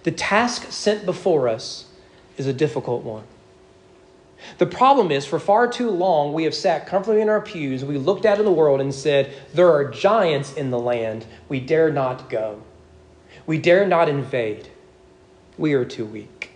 the 0.04 0.12
task 0.12 0.70
sent 0.70 1.04
before 1.04 1.48
us 1.48 1.85
is 2.36 2.46
a 2.46 2.52
difficult 2.52 3.02
one. 3.02 3.24
The 4.58 4.66
problem 4.66 5.10
is, 5.10 5.26
for 5.26 5.38
far 5.38 5.66
too 5.66 5.90
long, 5.90 6.32
we 6.32 6.44
have 6.44 6.54
sat 6.54 6.86
comfortably 6.86 7.22
in 7.22 7.28
our 7.28 7.40
pews, 7.40 7.84
we 7.84 7.98
looked 7.98 8.26
out 8.26 8.38
in 8.38 8.44
the 8.44 8.52
world 8.52 8.80
and 8.80 8.94
said, 8.94 9.34
There 9.54 9.70
are 9.70 9.90
giants 9.90 10.52
in 10.54 10.70
the 10.70 10.78
land. 10.78 11.26
We 11.48 11.60
dare 11.60 11.90
not 11.90 12.28
go. 12.28 12.62
We 13.46 13.58
dare 13.58 13.86
not 13.86 14.08
invade. 14.08 14.68
We 15.56 15.72
are 15.72 15.84
too 15.84 16.04
weak. 16.04 16.50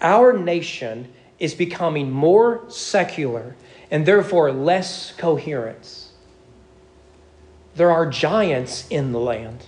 Our 0.00 0.32
nation 0.32 1.12
is 1.38 1.54
becoming 1.54 2.10
more 2.10 2.62
secular 2.68 3.56
and 3.90 4.06
therefore 4.06 4.52
less 4.52 5.12
coherent. 5.16 6.04
There 7.74 7.90
are 7.90 8.06
giants 8.06 8.86
in 8.88 9.12
the 9.12 9.20
land. 9.20 9.64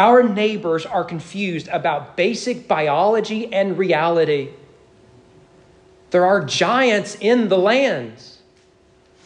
Our 0.00 0.22
neighbors 0.22 0.86
are 0.86 1.04
confused 1.04 1.68
about 1.68 2.16
basic 2.16 2.66
biology 2.66 3.52
and 3.52 3.76
reality. 3.76 4.48
There 6.10 6.24
are 6.24 6.42
giants 6.42 7.18
in 7.20 7.50
the 7.50 7.58
lands. 7.58 8.40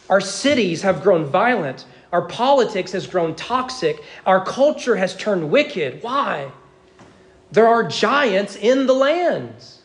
Our 0.09 0.19
cities 0.19 0.81
have 0.81 1.01
grown 1.01 1.23
violent. 1.23 1.85
Our 2.11 2.23
politics 2.23 2.91
has 2.91 3.07
grown 3.07 3.35
toxic. 3.35 4.03
Our 4.25 4.43
culture 4.43 4.97
has 4.97 5.15
turned 5.15 5.49
wicked. 5.49 6.03
Why? 6.03 6.51
There 7.53 7.67
are 7.67 7.87
giants 7.87 8.57
in 8.57 8.85
the 8.85 8.93
lands. 8.93 9.81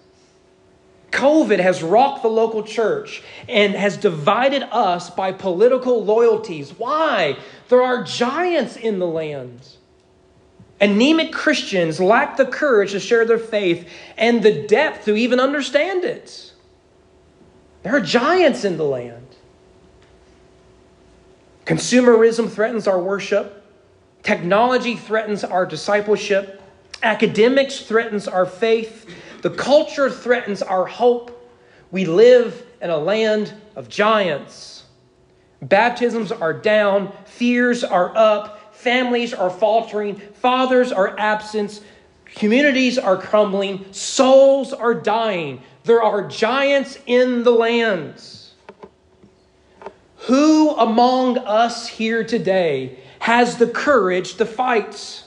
COVID 1.12 1.60
has 1.60 1.84
rocked 1.84 2.22
the 2.22 2.28
local 2.28 2.64
church 2.64 3.22
and 3.48 3.74
has 3.74 3.96
divided 3.96 4.64
us 4.72 5.08
by 5.08 5.30
political 5.30 6.04
loyalties. 6.04 6.76
Why? 6.76 7.36
There 7.68 7.80
are 7.80 8.02
giants 8.02 8.76
in 8.76 8.98
the 8.98 9.06
lands. 9.06 9.76
Anemic 10.80 11.32
Christians 11.32 12.00
lack 12.00 12.36
the 12.36 12.46
courage 12.46 12.92
to 12.92 13.00
share 13.00 13.24
their 13.26 13.38
faith 13.38 13.88
and 14.16 14.42
the 14.42 14.66
depth 14.66 15.04
to 15.04 15.14
even 15.14 15.38
understand 15.38 16.04
it. 16.04 16.52
There 17.82 17.94
are 17.94 18.00
giants 18.00 18.64
in 18.64 18.76
the 18.76 18.84
land. 18.84 19.26
Consumerism 21.66 22.50
threatens 22.50 22.86
our 22.86 23.00
worship. 23.00 23.64
Technology 24.22 24.96
threatens 24.96 25.44
our 25.44 25.66
discipleship. 25.66 26.62
Academics 27.02 27.80
threatens 27.80 28.26
our 28.26 28.46
faith. 28.46 29.14
The 29.42 29.50
culture 29.50 30.10
threatens 30.10 30.62
our 30.62 30.86
hope. 30.86 31.36
We 31.90 32.06
live 32.06 32.66
in 32.80 32.90
a 32.90 32.96
land 32.96 33.54
of 33.76 33.88
giants. 33.88 34.84
Baptisms 35.62 36.32
are 36.32 36.54
down, 36.54 37.12
fears 37.26 37.84
are 37.84 38.16
up, 38.16 38.59
Families 38.80 39.34
are 39.34 39.50
faltering, 39.50 40.16
fathers 40.16 40.90
are 40.90 41.14
absent, 41.18 41.82
communities 42.24 42.96
are 42.96 43.18
crumbling, 43.18 43.84
souls 43.92 44.72
are 44.72 44.94
dying. 44.94 45.60
There 45.84 46.02
are 46.02 46.26
giants 46.26 46.96
in 47.04 47.42
the 47.42 47.50
lands. 47.50 48.54
Who 50.28 50.70
among 50.70 51.36
us 51.36 51.88
here 51.88 52.24
today 52.24 52.98
has 53.18 53.58
the 53.58 53.66
courage 53.66 54.36
to 54.36 54.46
fight? 54.46 55.24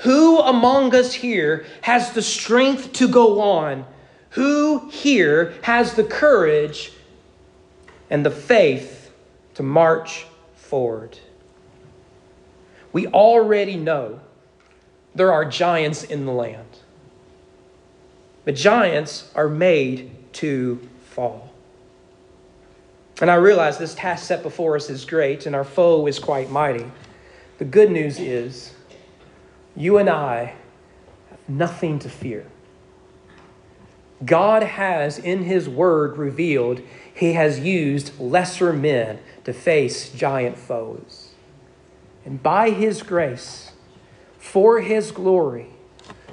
Who 0.00 0.38
among 0.38 0.94
us 0.94 1.14
here 1.14 1.64
has 1.80 2.12
the 2.12 2.20
strength 2.20 2.92
to 2.94 3.08
go 3.08 3.40
on? 3.40 3.86
Who 4.32 4.90
here 4.90 5.54
has 5.62 5.94
the 5.94 6.04
courage 6.04 6.92
and 8.10 8.26
the 8.26 8.30
faith 8.30 9.10
to 9.54 9.62
march 9.62 10.26
forward? 10.54 11.18
We 12.98 13.06
already 13.06 13.76
know 13.76 14.18
there 15.14 15.32
are 15.32 15.44
giants 15.44 16.02
in 16.02 16.26
the 16.26 16.32
land. 16.32 16.80
But 18.44 18.56
giants 18.56 19.30
are 19.36 19.48
made 19.48 20.10
to 20.32 20.80
fall. 21.04 21.52
And 23.20 23.30
I 23.30 23.36
realize 23.36 23.78
this 23.78 23.94
task 23.94 24.26
set 24.26 24.42
before 24.42 24.74
us 24.74 24.90
is 24.90 25.04
great 25.04 25.46
and 25.46 25.54
our 25.54 25.62
foe 25.62 26.08
is 26.08 26.18
quite 26.18 26.50
mighty. 26.50 26.86
The 27.58 27.66
good 27.66 27.92
news 27.92 28.18
is 28.18 28.74
you 29.76 29.98
and 29.98 30.10
I 30.10 30.56
have 31.30 31.38
nothing 31.48 32.00
to 32.00 32.08
fear. 32.08 32.46
God 34.24 34.64
has, 34.64 35.20
in 35.20 35.44
His 35.44 35.68
Word, 35.68 36.16
revealed 36.16 36.82
He 37.14 37.34
has 37.34 37.60
used 37.60 38.18
lesser 38.18 38.72
men 38.72 39.20
to 39.44 39.52
face 39.52 40.10
giant 40.10 40.58
foes. 40.58 41.27
And 42.28 42.42
by 42.42 42.68
His 42.68 43.02
grace, 43.02 43.72
for 44.36 44.82
His 44.82 45.12
glory, 45.12 45.68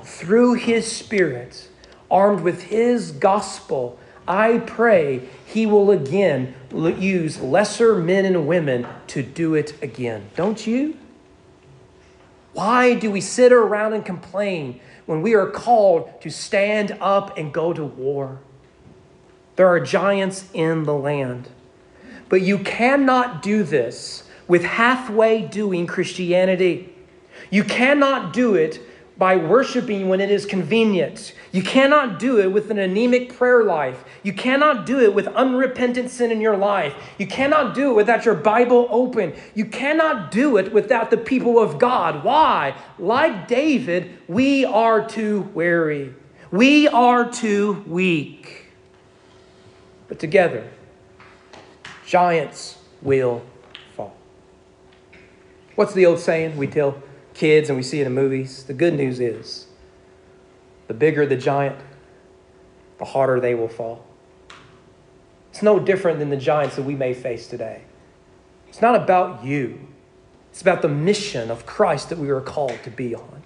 through 0.04 0.56
His 0.56 0.91
Spirit, 0.91 1.70
armed 2.12 2.41
with 2.41 2.64
His 2.64 3.12
gospel, 3.12 3.98
I 4.28 4.58
pray 4.58 5.30
He 5.46 5.66
will 5.66 5.91
again 5.91 6.54
use 6.74 7.39
lesser 7.39 7.96
men 7.96 8.26
and 8.26 8.46
women 8.46 8.86
to 9.08 9.24
do 9.24 9.56
it 9.56 9.82
again. 9.82 10.26
Don't 10.36 10.68
you? 10.68 10.98
Why 12.52 12.96
do 12.96 13.10
we 13.10 13.22
sit 13.22 13.54
around 13.54 13.93
and 13.93 14.04
complain 14.04 14.82
when 15.06 15.22
we 15.22 15.34
are 15.34 15.50
called 15.50 16.20
to 16.24 16.30
stand 16.30 16.98
up 17.00 17.38
and 17.38 17.54
go 17.54 17.72
to 17.72 17.86
war? 17.86 18.39
There 19.56 19.70
are 19.70 19.80
giants 19.80 20.50
in 20.54 20.84
the 20.84 20.93
land. 20.93 21.48
But 22.28 22.41
you 22.41 22.58
cannot 22.58 23.41
do 23.41 23.64
this 23.64 24.25
with 24.48 24.64
halfway 24.64 25.41
doing 25.41 25.88
Christianity. 25.88 26.93
You 27.50 27.64
cannot 27.64 28.34
do 28.34 28.56
it 28.56 28.80
by 29.18 29.38
worshiping 29.38 30.10
when 30.10 30.20
it 30.20 30.30
is 30.30 30.46
convenient. 30.46 31.34
You 31.52 31.64
cannot 31.64 32.20
do 32.20 32.39
it 32.39 32.52
with 32.52 32.70
an 32.70 32.78
anemic 32.78 33.34
prayer 33.38 33.64
life. 33.64 34.04
You 34.24 34.34
cannot 34.34 34.86
do 34.86 35.00
it 35.00 35.14
with 35.14 35.28
unrepentant 35.28 36.10
sin 36.10 36.32
in 36.32 36.41
your 36.41 36.58
life. 36.58 36.93
You 37.18 37.26
cannot 37.26 37.74
do 37.74 37.91
it 37.91 37.93
without 37.93 38.26
your 38.26 38.36
Bible 38.36 38.88
open. 38.89 39.34
You 39.54 39.66
cannot 39.66 40.32
do 40.32 40.58
it 40.58 40.74
without 40.74 41.12
the 41.12 41.18
people 41.18 41.60
of 41.60 41.80
God. 41.80 42.26
Why? 42.26 42.76
Like 43.00 43.48
David, 43.48 44.18
we 44.28 44.66
are 44.66 45.08
too 45.08 45.50
weary. 45.54 46.14
We 46.52 46.88
are 46.89 47.30
too 47.30 47.84
weak. 47.88 48.66
But 50.10 50.20
together, 50.20 50.70
giants 52.06 52.78
will. 53.02 53.43
What's 55.76 55.94
the 55.94 56.06
old 56.06 56.20
saying 56.20 56.56
we 56.56 56.68
tell 56.68 57.02
kids 57.34 57.70
and 57.70 57.76
we 57.76 57.84
see 57.84 58.00
it 58.00 58.08
in 58.08 58.14
movies? 58.14 58.64
The 58.64 58.74
good 58.74 58.94
news 58.94 59.20
is 59.20 59.68
the 60.88 60.94
bigger 60.94 61.26
the 61.26 61.36
giant, 61.36 61.78
the 62.98 63.06
harder 63.06 63.42
they 63.42 63.56
will 63.56 63.68
fall. 63.68 64.06
It's 65.52 65.62
no 65.62 65.80
different 65.80 66.20
than 66.20 66.30
the 66.30 66.38
giants 66.38 66.78
that 66.78 66.84
we 66.84 66.96
may 66.96 67.14
face 67.14 67.48
today. 67.48 67.82
It's 68.70 68.82
not 68.82 68.96
about 68.96 69.44
you, 69.44 69.88
it's 70.50 70.62
about 70.62 70.82
the 70.82 70.88
mission 70.88 71.52
of 71.52 71.66
Christ 71.66 72.10
that 72.10 72.20
we 72.20 72.30
are 72.30 72.42
called 72.42 72.80
to 72.84 72.90
be 72.90 73.14
on. 73.14 73.44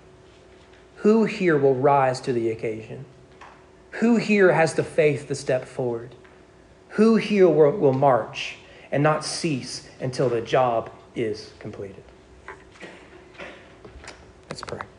Who 0.97 1.25
here 1.25 1.57
will 1.57 1.75
rise 1.75 2.21
to 2.21 2.33
the 2.33 2.51
occasion? 2.51 3.05
Who 3.91 4.17
here 4.17 4.51
has 4.51 4.75
the 4.75 4.83
faith 4.83 5.27
to 5.29 5.35
step 5.35 5.65
forward? 5.65 6.13
Who 6.89 7.15
here 7.15 7.49
will, 7.49 7.71
will 7.71 7.93
march 7.93 8.57
and 8.91 9.01
not 9.01 9.25
cease 9.25 9.89
until 9.99 10.29
the 10.29 10.41
job 10.41 10.91
is 11.15 11.53
completed? 11.59 12.03
Let's 14.61 14.69
pray. 14.69 14.98